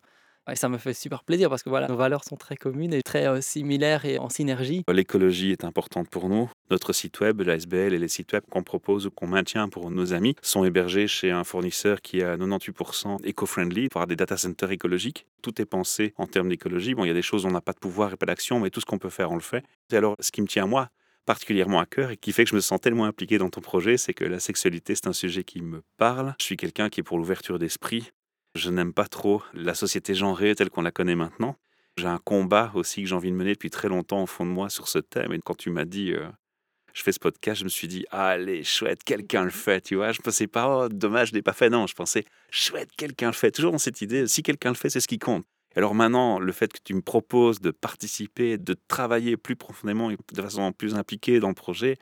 Et 0.51 0.57
ça 0.57 0.69
me 0.69 0.79
fait 0.79 0.95
super 0.95 1.25
plaisir 1.25 1.51
parce 1.51 1.63
que 1.63 1.69
voilà, 1.69 1.89
nos 1.89 1.97
valeurs 1.97 2.25
sont 2.25 2.37
très 2.37 2.57
communes 2.57 2.95
et 2.95 3.03
très 3.03 3.29
euh, 3.29 3.41
similaires 3.43 4.07
et 4.07 4.19
en 4.19 4.31
synergie. 4.31 4.83
L'écologie 4.91 5.53
est 5.53 5.65
importante 5.65 6.09
pour 6.09 6.31
nous. 6.31 6.51
Notre 6.71 6.95
site 6.95 7.21
web, 7.21 7.43
l'ASBL 7.43 7.93
et 7.93 7.99
les 7.99 8.09
sites 8.09 8.33
web 8.33 8.43
qu'on 8.51 8.63
propose 8.63 9.07
ou 9.07 9.11
qu'on 9.11 9.27
maintient 9.27 9.69
pour 9.69 9.91
nos 9.91 10.15
amis 10.15 10.37
sont 10.41 10.65
hébergés 10.65 11.07
chez 11.07 11.31
un 11.31 11.45
fournisseur 11.45 12.01
qui 12.01 12.21
est 12.21 12.25
à 12.25 12.37
98% 12.39 13.19
éco-friendly, 13.25 13.89
avoir 13.93 14.07
des 14.07 14.17
data 14.17 14.39
centers 14.39 14.71
écologiques. 14.71 15.27
Tout 15.43 15.61
est 15.61 15.67
pensé 15.67 16.15
en 16.17 16.27
termes 16.27 16.49
d'écologie. 16.49 16.95
Bon, 16.95 17.05
il 17.05 17.09
y 17.09 17.11
a 17.11 17.15
des 17.15 17.23
choses 17.23 17.45
où 17.45 17.49
on 17.49 17.53
n'a 17.53 17.61
pas 17.61 17.73
de 17.73 17.79
pouvoir 17.79 18.15
et 18.15 18.17
pas 18.17 18.27
d'action, 18.27 18.59
mais 18.59 18.71
tout 18.71 18.81
ce 18.81 18.87
qu'on 18.87 18.99
peut 18.99 19.11
faire, 19.11 19.31
on 19.31 19.37
le 19.37 19.43
fait. 19.43 19.65
Et 19.93 19.97
alors, 19.97 20.17
ce 20.21 20.33
qui 20.33 20.41
me 20.41 20.47
tient 20.47 20.65
à 20.65 20.67
moi, 20.67 20.89
particulièrement 21.27 21.79
à 21.79 21.85
cœur 21.85 22.11
et 22.11 22.17
qui 22.17 22.33
fait 22.33 22.45
que 22.45 22.51
je 22.51 22.55
me 22.55 22.61
sens 22.61 22.81
tellement 22.81 23.05
impliqué 23.05 23.37
dans 23.37 23.51
ton 23.51 23.61
projet, 23.61 23.99
c'est 23.99 24.15
que 24.15 24.25
la 24.25 24.41
sexualité, 24.41 24.95
c'est 24.95 25.09
un 25.09 25.13
sujet 25.13 25.45
qui 25.45 25.61
me 25.61 25.83
parle. 25.99 26.35
Je 26.41 26.45
suis 26.47 26.57
quelqu'un 26.57 26.89
qui 26.89 27.01
est 27.01 27.03
pour 27.03 27.19
l'ouverture 27.19 27.59
d'esprit, 27.59 28.13
je 28.55 28.71
n'aime 28.71 28.93
pas 28.93 29.07
trop 29.07 29.43
la 29.55 29.75
société 29.75 30.15
genrée 30.15 30.55
telle 30.55 30.71
qu'on 30.71 30.83
la 30.83 30.91
connaît 30.91 31.15
maintenant. 31.15 31.57
J'ai 31.97 32.07
un 32.07 32.19
combat 32.19 32.71
aussi 32.75 33.03
que 33.03 33.09
j'ai 33.09 33.15
envie 33.15 33.31
de 33.31 33.37
mener 33.37 33.55
depuis 33.55 33.71
très 33.71 33.89
longtemps 33.89 34.23
au 34.23 34.27
fond 34.27 34.47
de 34.47 34.51
moi 34.51 34.71
sur 34.71 34.89
ce 34.89 34.99
thème. 34.99 35.33
Et 35.33 35.41
quand 35.45 35.57
tu 35.57 35.71
m'as 35.71 35.85
dit, 35.85 36.13
euh, 36.13 36.29
je 36.95 37.03
fais 37.03 37.13
ce 37.13 37.19
podcast, 37.19 37.61
je 37.61 37.65
me 37.65 37.69
suis 37.69 37.89
dit, 37.89 38.05
allez, 38.11 38.63
chouette, 38.65 39.03
quelqu'un 39.05 39.45
le 39.45 39.51
fait, 39.51 39.81
tu 39.81 39.97
vois. 39.97 40.13
Je 40.13 40.21
pensais 40.21 40.47
pas, 40.47 40.85
oh, 40.85 40.89
dommage, 40.89 41.29
je 41.29 41.35
l'ai 41.35 41.43
pas 41.43 41.53
fait. 41.53 41.71
Non, 41.71 41.87
je 41.87 41.95
pensais, 41.95 42.25
chouette, 42.51 42.91
quelqu'un 42.97 43.29
le 43.29 43.33
fait. 43.33 43.51
Toujours 43.51 43.73
dans 43.73 43.79
cette 43.79 44.01
idée, 44.01 44.27
si 44.27 44.43
quelqu'un 44.43 44.71
le 44.71 44.77
fait, 44.77 44.91
c'est 44.91 45.01
ce 45.01 45.09
qui 45.09 45.19
compte. 45.19 45.45
Alors 45.77 45.95
maintenant, 45.95 46.39
le 46.39 46.53
fait 46.53 46.73
que 46.73 46.81
tu 46.83 46.95
me 46.95 47.03
proposes 47.03 47.61
de 47.61 47.71
participer, 47.71 48.59
de 48.59 48.77
travailler 48.89 49.37
plus 49.37 49.55
profondément 49.55 50.11
et 50.11 50.17
de 50.33 50.43
façon 50.43 50.73
plus 50.73 50.95
impliquée 50.95 51.41
dans 51.41 51.49
le 51.49 51.55
projet, 51.55 51.99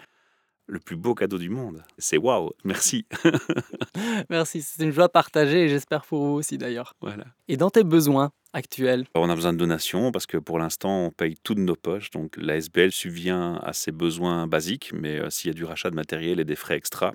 le 0.67 0.79
plus 0.79 0.97
beau 0.97 1.15
cadeau 1.15 1.39
du 1.39 1.49
monde. 1.49 1.85
C'est 1.99 2.17
waouh, 2.17 2.51
merci. 2.65 3.07
merci, 4.31 4.63
c'est 4.63 4.85
une 4.85 4.93
joie 4.93 5.09
partagée 5.09 5.65
et 5.65 5.69
j'espère 5.69 6.05
pour 6.05 6.25
vous 6.25 6.35
aussi 6.35 6.59
d'ailleurs. 6.59 6.95
Voilà. 7.01 7.25
Et 7.49 7.57
dans 7.57 7.71
tes 7.71 7.85
besoins 7.85 8.33
actuels? 8.53 9.07
On 9.15 9.29
a 9.31 9.35
besoin 9.35 9.53
de 9.53 9.59
donations 9.59 10.11
parce 10.13 10.27
que 10.27 10.39
pour 10.39 10.59
l'instant, 10.59 11.07
on 11.07 11.11
paye 11.11 11.37
tout 11.43 11.55
de 11.55 11.61
nos 11.61 11.77
poches. 11.77 12.11
Donc 12.11 12.37
l'ASBL 12.37 12.91
subvient 12.91 13.59
à 13.63 13.73
ses 13.73 13.93
besoins 13.93 14.47
basiques, 14.47 14.93
mais 14.93 15.19
euh, 15.19 15.31
s'il 15.31 15.49
y 15.49 15.51
a 15.51 15.55
du 15.55 15.65
rachat 15.65 15.91
de 15.91 15.95
matériel 15.95 16.41
et 16.41 16.45
des 16.45 16.57
frais 16.57 16.77
extra, 16.77 17.13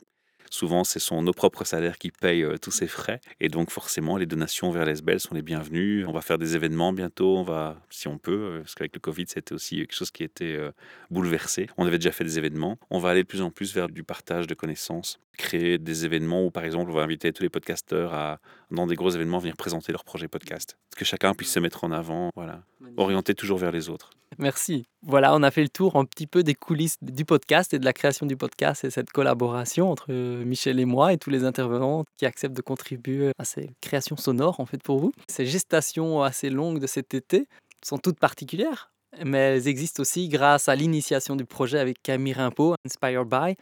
Souvent, 0.52 0.84
ce 0.84 1.00
sont 1.00 1.24
nos 1.24 1.32
propres 1.32 1.64
salaires 1.64 1.98
qui 1.98 2.12
payent 2.12 2.44
euh, 2.44 2.58
tous 2.58 2.72
ces 2.72 2.88
frais. 2.88 3.22
Et 3.40 3.48
donc, 3.48 3.72
forcément, 3.72 4.18
les 4.18 4.26
donations 4.26 4.70
vers 4.70 4.84
l'ESBEL 4.84 5.22
sont 5.22 5.34
les 5.34 5.42
bienvenues. 5.42 6.06
On 6.06 6.12
va 6.12 6.20
faire 6.20 6.38
des 6.38 6.58
événements 6.58 6.92
bientôt. 6.92 7.38
On 7.38 7.44
va, 7.44 7.82
si 7.90 8.10
on 8.10 8.18
peut, 8.18 8.32
euh, 8.32 8.60
parce 8.60 8.76
qu'avec 8.76 8.94
le 8.94 9.00
Covid, 9.00 9.24
c'était 9.28 9.54
aussi 9.54 9.78
quelque 9.78 9.96
chose 9.96 10.12
qui 10.12 10.26
était 10.26 10.58
euh, 10.58 10.72
bouleversé. 11.10 11.68
On 11.78 11.86
avait 11.88 12.00
déjà 12.00 12.12
fait 12.12 12.26
des 12.26 12.38
événements. 12.38 12.78
On 12.90 13.00
va 13.00 13.12
aller 13.12 13.24
de 13.24 13.28
plus 13.28 13.42
en 13.42 13.50
plus 13.50 13.74
vers 13.74 13.88
du 13.88 14.04
partage 14.04 14.46
de 14.46 14.54
connaissances, 14.54 15.22
créer 15.38 15.78
des 15.78 16.04
événements 16.04 16.46
où, 16.46 16.52
par 16.52 16.66
exemple, 16.66 16.92
on 16.92 16.96
va 16.96 17.04
inviter 17.04 17.32
tous 17.32 17.44
les 17.44 17.50
podcasteurs 17.50 18.14
à, 18.14 18.42
dans 18.72 18.88
des 18.88 18.96
gros 18.96 19.10
événements, 19.10 19.40
venir 19.40 19.56
présenter 19.56 19.94
leur 19.94 20.04
projet 20.04 20.28
podcast. 20.28 20.78
Que 20.98 21.06
chacun 21.06 21.34
puisse 21.34 21.54
se 21.54 21.60
mettre 21.60 21.86
en 21.86 21.92
avant, 21.92 22.30
voilà. 22.36 22.62
Orienter 22.98 23.36
toujours 23.36 23.58
vers 23.58 23.72
les 23.72 23.88
autres. 23.88 24.12
Merci. 24.38 24.86
Voilà, 25.04 25.36
on 25.36 25.44
a 25.44 25.52
fait 25.52 25.62
le 25.62 25.70
tour 25.70 25.96
un 25.96 26.06
petit 26.06 26.28
peu 26.28 26.44
des 26.44 26.56
coulisses 26.56 26.98
du 27.02 27.26
podcast 27.26 27.74
et 27.74 27.80
de 27.80 27.86
la 27.86 27.94
création 27.94 28.26
du 28.26 28.38
podcast 28.38 28.84
et 28.84 28.90
cette 28.90 29.12
collaboration 29.12 29.92
entre 29.92 30.12
Michel 30.14 30.80
et 30.80 30.86
moi 30.86 31.14
et 31.14 31.18
tous 31.18 31.30
les 31.30 31.44
intervenants 31.44 32.06
qui 32.18 32.26
acceptent 32.26 32.56
de 32.56 32.62
contribuer 32.62 33.32
à 33.38 33.44
ces 33.44 33.72
créations 33.82 34.18
sonores 34.18 34.60
en 34.60 34.66
fait 34.66 34.82
pour 34.82 35.00
vous. 35.00 35.12
Ces 35.28 35.46
gestations 35.46 36.24
assez 36.24 36.50
longues 36.50 36.80
de 36.80 36.88
cet 36.88 37.14
été 37.14 37.48
sont 37.84 37.98
toutes 37.98 38.20
particulières, 38.20 38.92
mais 39.26 39.38
elles 39.38 39.68
existent 39.68 40.02
aussi 40.02 40.30
grâce 40.30 40.70
à 40.70 40.76
l'initiation 40.76 41.36
du 41.36 41.46
projet 41.46 41.80
avec 41.80 42.02
Camille 42.02 42.34
Rimpo, 42.34 42.76
Inspired 42.86 43.28
By, 43.28 43.56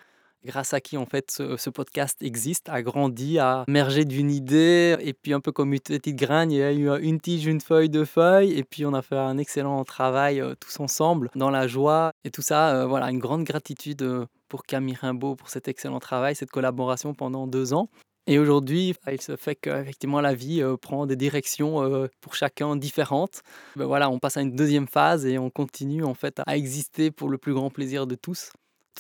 grâce 0.45 0.73
à 0.73 0.81
qui 0.81 0.97
en 0.97 1.05
fait 1.05 1.31
ce, 1.31 1.69
podcast 1.69 2.17
existe, 2.21 2.69
a 2.69 2.81
grandi, 2.81 3.39
a 3.39 3.63
émergé 3.67 4.05
d'une 4.05 4.31
idée, 4.31 4.97
et 4.99 5.13
puis 5.13 5.33
un 5.33 5.39
peu 5.39 5.51
comme 5.51 5.73
une 5.73 5.79
petite 5.79 6.15
graine, 6.15 6.51
il 6.51 6.57
y 6.57 6.63
a 6.63 6.71
eu 6.71 6.89
une 7.01 7.19
tige, 7.19 7.45
une 7.45 7.61
feuille, 7.61 7.89
deux 7.89 8.05
feuilles, 8.05 8.53
et 8.57 8.63
puis 8.63 8.85
on 8.85 8.93
a 8.93 9.01
fait 9.01 9.17
un 9.17 9.37
excellent 9.37 9.83
travail 9.83 10.41
euh, 10.41 10.55
tous 10.59 10.79
ensemble, 10.79 11.29
dans 11.35 11.49
la 11.49 11.67
joie, 11.67 12.11
et 12.23 12.31
tout 12.31 12.41
ça, 12.41 12.75
euh, 12.75 12.85
voilà, 12.85 13.09
une 13.09 13.19
grande 13.19 13.43
gratitude 13.43 14.01
euh, 14.01 14.25
pour 14.47 14.63
Camille 14.63 14.95
Rimbaud 14.95 15.35
pour 15.35 15.49
cet 15.49 15.67
excellent 15.67 15.99
travail, 15.99 16.35
cette 16.35 16.51
collaboration 16.51 17.13
pendant 17.13 17.47
deux 17.47 17.73
ans. 17.73 17.89
Et 18.27 18.37
aujourd'hui, 18.37 18.93
il 19.11 19.21
se 19.21 19.35
fait 19.35 19.55
qu'effectivement 19.55 20.21
la 20.21 20.35
vie 20.35 20.63
prend 20.83 21.07
des 21.07 21.15
directions 21.15 22.07
pour 22.21 22.35
chacun 22.35 22.75
différentes. 22.75 23.41
Ben 23.75 23.85
voilà, 23.85 24.11
on 24.11 24.19
passe 24.19 24.37
à 24.37 24.41
une 24.41 24.55
deuxième 24.55 24.87
phase 24.87 25.25
et 25.25 25.39
on 25.39 25.49
continue 25.49 26.03
en 26.03 26.13
fait 26.13 26.39
à 26.45 26.55
exister 26.55 27.09
pour 27.09 27.29
le 27.29 27.39
plus 27.39 27.55
grand 27.55 27.71
plaisir 27.71 28.05
de 28.05 28.13
tous 28.13 28.51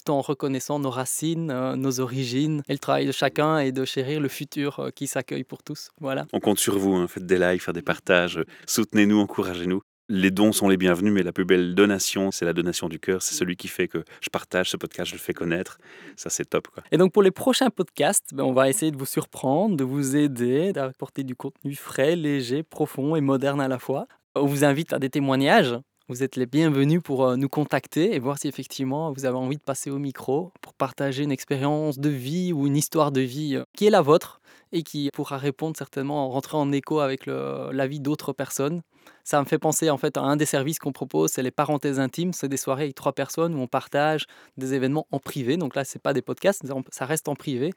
tout 0.03 0.11
en 0.11 0.21
reconnaissant 0.21 0.79
nos 0.79 0.89
racines, 0.89 1.51
euh, 1.51 1.75
nos 1.75 1.99
origines 1.99 2.63
et 2.67 2.73
le 2.73 2.79
travail 2.79 3.05
de 3.05 3.11
chacun 3.11 3.59
et 3.59 3.71
de 3.71 3.85
chérir 3.85 4.19
le 4.19 4.29
futur 4.29 4.79
euh, 4.79 4.89
qui 4.91 5.07
s'accueille 5.07 5.43
pour 5.43 5.63
tous. 5.63 5.91
Voilà. 5.99 6.25
On 6.33 6.39
compte 6.39 6.59
sur 6.59 6.77
vous, 6.77 6.93
hein. 6.95 7.07
faites 7.07 7.25
des 7.25 7.37
likes, 7.37 7.61
faites 7.61 7.75
des 7.75 7.81
partages, 7.81 8.39
soutenez-nous, 8.65 9.19
encouragez-nous. 9.19 9.81
les 10.11 10.31
dons 10.31 10.51
sont 10.51 10.67
les 10.67 10.77
bienvenus, 10.77 11.13
mais 11.13 11.21
la 11.21 11.31
plus 11.31 11.45
belle 11.45 11.75
donation, 11.75 12.31
c'est 12.31 12.45
la 12.45 12.53
donation 12.53 12.89
du 12.89 12.99
cœur. 12.99 13.21
C'est 13.21 13.35
celui 13.35 13.55
qui 13.55 13.67
fait 13.67 13.87
que 13.87 14.03
je 14.21 14.29
partage 14.29 14.69
ce 14.69 14.77
podcast, 14.77 15.11
je 15.11 15.15
le 15.15 15.19
fais 15.19 15.33
connaître. 15.33 15.77
Ça, 16.15 16.29
c'est 16.29 16.45
top. 16.45 16.67
Quoi. 16.67 16.83
Et 16.91 16.97
donc 16.97 17.13
pour 17.13 17.21
les 17.21 17.31
prochains 17.31 17.69
podcasts, 17.69 18.33
ben, 18.33 18.43
on 18.43 18.53
va 18.53 18.69
essayer 18.69 18.91
de 18.91 18.97
vous 18.97 19.05
surprendre, 19.05 19.77
de 19.77 19.83
vous 19.83 20.15
aider, 20.15 20.73
d'apporter 20.73 21.23
du 21.23 21.35
contenu 21.35 21.75
frais, 21.75 22.15
léger, 22.15 22.63
profond 22.63 23.15
et 23.15 23.21
moderne 23.21 23.61
à 23.61 23.67
la 23.67 23.77
fois. 23.77 24.07
On 24.35 24.45
vous 24.45 24.63
invite 24.63 24.93
à 24.93 24.99
des 24.99 25.09
témoignages. 25.09 25.75
Vous 26.09 26.23
êtes 26.23 26.37
les 26.37 26.47
bienvenus 26.47 27.03
pour 27.03 27.23
euh, 27.23 27.35
nous 27.35 27.49
contacter 27.49 28.15
et 28.15 28.19
voir 28.19 28.39
si 28.39 28.47
effectivement 28.47 29.13
vous 29.13 29.25
avez 29.25 29.37
envie 29.37 29.57
de 29.57 29.61
passer 29.61 29.91
au 29.91 29.99
micro 29.99 30.51
pour 30.59 30.73
partager 30.73 31.21
une 31.21 31.31
expérience 31.31 31.99
de 31.99 32.09
vie 32.09 32.51
ou 32.51 32.65
une 32.65 32.75
histoire 32.75 33.11
de 33.11 33.21
vie 33.21 33.57
euh, 33.57 33.63
qui 33.77 33.85
est 33.85 33.91
la 33.91 34.01
vôtre 34.01 34.41
et 34.71 34.81
qui 34.81 35.11
pourra 35.13 35.37
répondre 35.37 35.77
certainement, 35.77 36.27
rentrer 36.31 36.57
en 36.57 36.71
écho 36.71 36.99
avec 36.99 37.27
la 37.27 37.87
vie 37.87 37.99
d'autres 37.99 38.33
personnes. 38.33 38.81
Ça 39.23 39.39
me 39.39 39.45
fait 39.45 39.59
penser 39.59 39.91
en 39.91 39.97
fait 39.97 40.17
à 40.17 40.21
un 40.21 40.35
des 40.35 40.45
services 40.45 40.79
qu'on 40.79 40.91
propose, 40.91 41.31
c'est 41.31 41.43
les 41.43 41.51
parenthèses 41.51 41.99
intimes. 41.99 42.33
C'est 42.33 42.49
des 42.49 42.57
soirées 42.57 42.83
avec 42.83 42.95
trois 42.95 43.13
personnes 43.13 43.55
où 43.55 43.59
on 43.59 43.67
partage 43.67 44.25
des 44.57 44.75
événements 44.75 45.07
en 45.11 45.19
privé. 45.19 45.57
Donc 45.57 45.75
là, 45.75 45.83
c'est 45.85 46.01
pas 46.01 46.13
des 46.13 46.21
podcasts, 46.21 46.63
ça 46.91 47.05
reste 47.05 47.27
en 47.27 47.35
privé. 47.35 47.71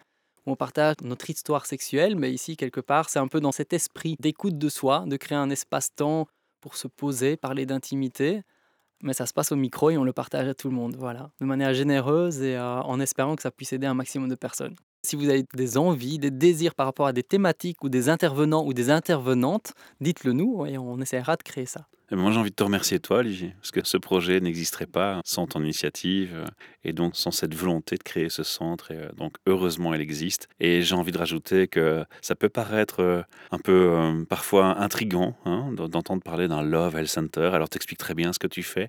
Où 0.46 0.52
on 0.52 0.56
partage 0.56 0.96
notre 1.02 1.30
histoire 1.30 1.64
sexuelle, 1.64 2.16
mais 2.16 2.30
ici 2.30 2.56
quelque 2.56 2.80
part, 2.80 3.08
c'est 3.08 3.18
un 3.18 3.28
peu 3.28 3.40
dans 3.40 3.52
cet 3.52 3.72
esprit 3.72 4.16
d'écoute 4.20 4.58
de 4.58 4.68
soi, 4.68 5.04
de 5.06 5.16
créer 5.16 5.38
un 5.38 5.48
espace-temps 5.48 6.26
pour 6.62 6.76
se 6.76 6.88
poser, 6.88 7.36
parler 7.36 7.66
d'intimité. 7.66 8.42
Mais 9.02 9.12
ça 9.12 9.26
se 9.26 9.34
passe 9.34 9.52
au 9.52 9.56
micro 9.56 9.90
et 9.90 9.98
on 9.98 10.04
le 10.04 10.12
partage 10.14 10.48
à 10.48 10.54
tout 10.54 10.68
le 10.68 10.74
monde, 10.76 10.94
voilà, 10.96 11.32
de 11.40 11.44
manière 11.44 11.74
généreuse 11.74 12.40
et 12.40 12.56
euh, 12.56 12.80
en 12.82 13.00
espérant 13.00 13.34
que 13.34 13.42
ça 13.42 13.50
puisse 13.50 13.72
aider 13.72 13.86
un 13.86 13.94
maximum 13.94 14.28
de 14.28 14.36
personnes. 14.36 14.76
Si 15.04 15.16
vous 15.16 15.28
avez 15.28 15.44
des 15.54 15.78
envies, 15.78 16.18
des 16.18 16.30
désirs 16.30 16.76
par 16.76 16.86
rapport 16.86 17.06
à 17.06 17.12
des 17.12 17.24
thématiques 17.24 17.82
ou 17.82 17.88
des 17.88 18.08
intervenants 18.08 18.64
ou 18.64 18.72
des 18.72 18.88
intervenantes, 18.88 19.72
dites-le 20.00 20.32
nous 20.32 20.64
et 20.64 20.78
on 20.78 21.00
essaiera 21.00 21.36
de 21.36 21.42
créer 21.42 21.66
ça. 21.66 21.88
Et 22.12 22.14
moi, 22.14 22.30
j'ai 22.30 22.38
envie 22.38 22.50
de 22.50 22.54
te 22.54 22.62
remercier, 22.62 23.00
toi, 23.00 23.18
Olivier, 23.18 23.54
parce 23.58 23.70
que 23.70 23.80
ce 23.84 23.96
projet 23.96 24.38
n'existerait 24.38 24.86
pas 24.86 25.22
sans 25.24 25.46
ton 25.46 25.62
initiative 25.62 26.34
euh, 26.34 26.44
et 26.84 26.92
donc 26.92 27.16
sans 27.16 27.30
cette 27.30 27.54
volonté 27.54 27.96
de 27.96 28.02
créer 28.02 28.28
ce 28.28 28.42
centre. 28.42 28.90
Et 28.90 28.96
euh, 28.96 29.08
donc, 29.16 29.36
heureusement, 29.46 29.94
elle 29.94 30.02
existe. 30.02 30.48
Et 30.60 30.82
j'ai 30.82 30.94
envie 30.94 31.10
de 31.10 31.16
rajouter 31.16 31.68
que 31.68 32.04
ça 32.20 32.34
peut 32.34 32.50
paraître 32.50 33.00
euh, 33.00 33.22
un 33.50 33.58
peu 33.58 34.24
parfois 34.28 34.78
intrigant 34.78 35.34
hein, 35.46 35.72
d'entendre 35.72 36.22
parler 36.22 36.48
d'un 36.48 36.62
Love 36.62 36.96
Health 36.96 37.08
Center. 37.08 37.50
Alors, 37.54 37.70
t'expliques 37.70 37.98
très 37.98 38.14
bien 38.14 38.34
ce 38.34 38.38
que 38.38 38.46
tu 38.46 38.62
fais, 38.62 38.88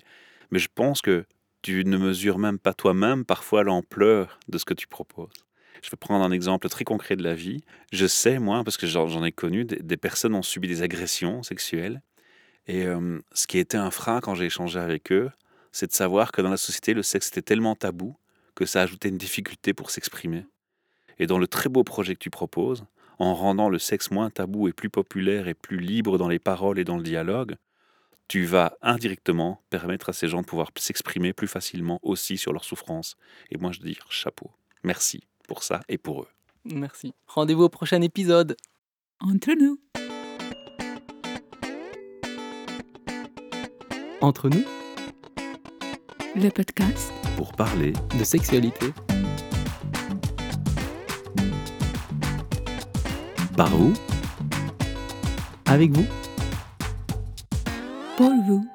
mais 0.50 0.58
je 0.58 0.68
pense 0.74 1.00
que 1.00 1.24
tu 1.62 1.82
ne 1.86 1.96
mesures 1.96 2.38
même 2.38 2.58
pas 2.58 2.74
toi-même 2.74 3.24
parfois 3.24 3.64
l'ampleur 3.64 4.38
de 4.48 4.58
ce 4.58 4.66
que 4.66 4.74
tu 4.74 4.86
proposes. 4.86 5.43
Je 5.84 5.90
vais 5.90 5.98
prendre 5.98 6.24
un 6.24 6.32
exemple 6.32 6.70
très 6.70 6.84
concret 6.84 7.14
de 7.14 7.22
la 7.22 7.34
vie. 7.34 7.62
Je 7.92 8.06
sais, 8.06 8.38
moi, 8.38 8.64
parce 8.64 8.78
que 8.78 8.86
j'en 8.86 9.22
ai 9.22 9.32
connu, 9.32 9.66
des, 9.66 9.96
personnes 9.98 10.34
ont 10.34 10.40
subi 10.40 10.66
des 10.66 10.80
agressions 10.80 11.42
sexuelles. 11.42 12.00
Et 12.66 12.86
euh, 12.86 13.20
ce 13.34 13.46
qui 13.46 13.58
était 13.58 13.76
un 13.76 13.90
frein 13.90 14.20
quand 14.20 14.34
j'ai 14.34 14.46
échangé 14.46 14.78
avec 14.78 15.12
eux, 15.12 15.30
c'est 15.72 15.86
de 15.88 15.92
savoir 15.92 16.32
que 16.32 16.40
dans 16.40 16.48
la 16.48 16.56
société, 16.56 16.94
le 16.94 17.02
sexe 17.02 17.28
était 17.28 17.42
tellement 17.42 17.74
tabou 17.74 18.16
que 18.54 18.64
ça 18.64 18.80
ajoutait 18.80 19.10
une 19.10 19.18
difficulté 19.18 19.74
pour 19.74 19.90
s'exprimer. 19.90 20.46
Et 21.18 21.26
dans 21.26 21.36
le 21.36 21.46
très 21.46 21.68
beau 21.68 21.84
projet 21.84 22.14
que 22.14 22.20
tu 22.20 22.30
proposes, 22.30 22.86
en 23.18 23.34
rendant 23.34 23.68
le 23.68 23.78
sexe 23.78 24.10
moins 24.10 24.30
tabou 24.30 24.68
et 24.68 24.72
plus 24.72 24.88
populaire 24.88 25.48
et 25.48 25.54
plus 25.54 25.80
libre 25.80 26.16
dans 26.16 26.28
les 26.28 26.38
paroles 26.38 26.78
et 26.78 26.84
dans 26.84 26.96
le 26.96 27.02
dialogue, 27.02 27.56
tu 28.26 28.46
vas 28.46 28.78
indirectement 28.80 29.60
permettre 29.68 30.08
à 30.08 30.12
ces 30.14 30.28
gens 30.28 30.40
de 30.40 30.46
pouvoir 30.46 30.70
s'exprimer 30.78 31.34
plus 31.34 31.46
facilement 31.46 32.00
aussi 32.02 32.38
sur 32.38 32.54
leur 32.54 32.64
souffrance. 32.64 33.16
Et 33.50 33.58
moi, 33.58 33.70
je 33.70 33.80
dis 33.80 33.98
chapeau. 34.08 34.50
Merci 34.82 35.24
pour 35.46 35.62
ça 35.62 35.80
et 35.88 35.98
pour 35.98 36.22
eux. 36.22 36.28
Merci. 36.64 37.12
Rendez-vous 37.26 37.64
au 37.64 37.68
prochain 37.68 38.00
épisode. 38.00 38.56
Entre 39.20 39.52
nous. 39.52 39.78
Entre 44.20 44.48
nous. 44.48 44.64
Le 46.34 46.48
podcast. 46.48 47.12
Pour 47.36 47.52
parler 47.52 47.92
de 48.18 48.24
sexualité. 48.24 48.86
Par 53.56 53.68
vous. 53.68 53.92
Avec 55.66 55.90
vous. 55.92 56.06
Pour 58.16 58.32
vous. 58.46 58.73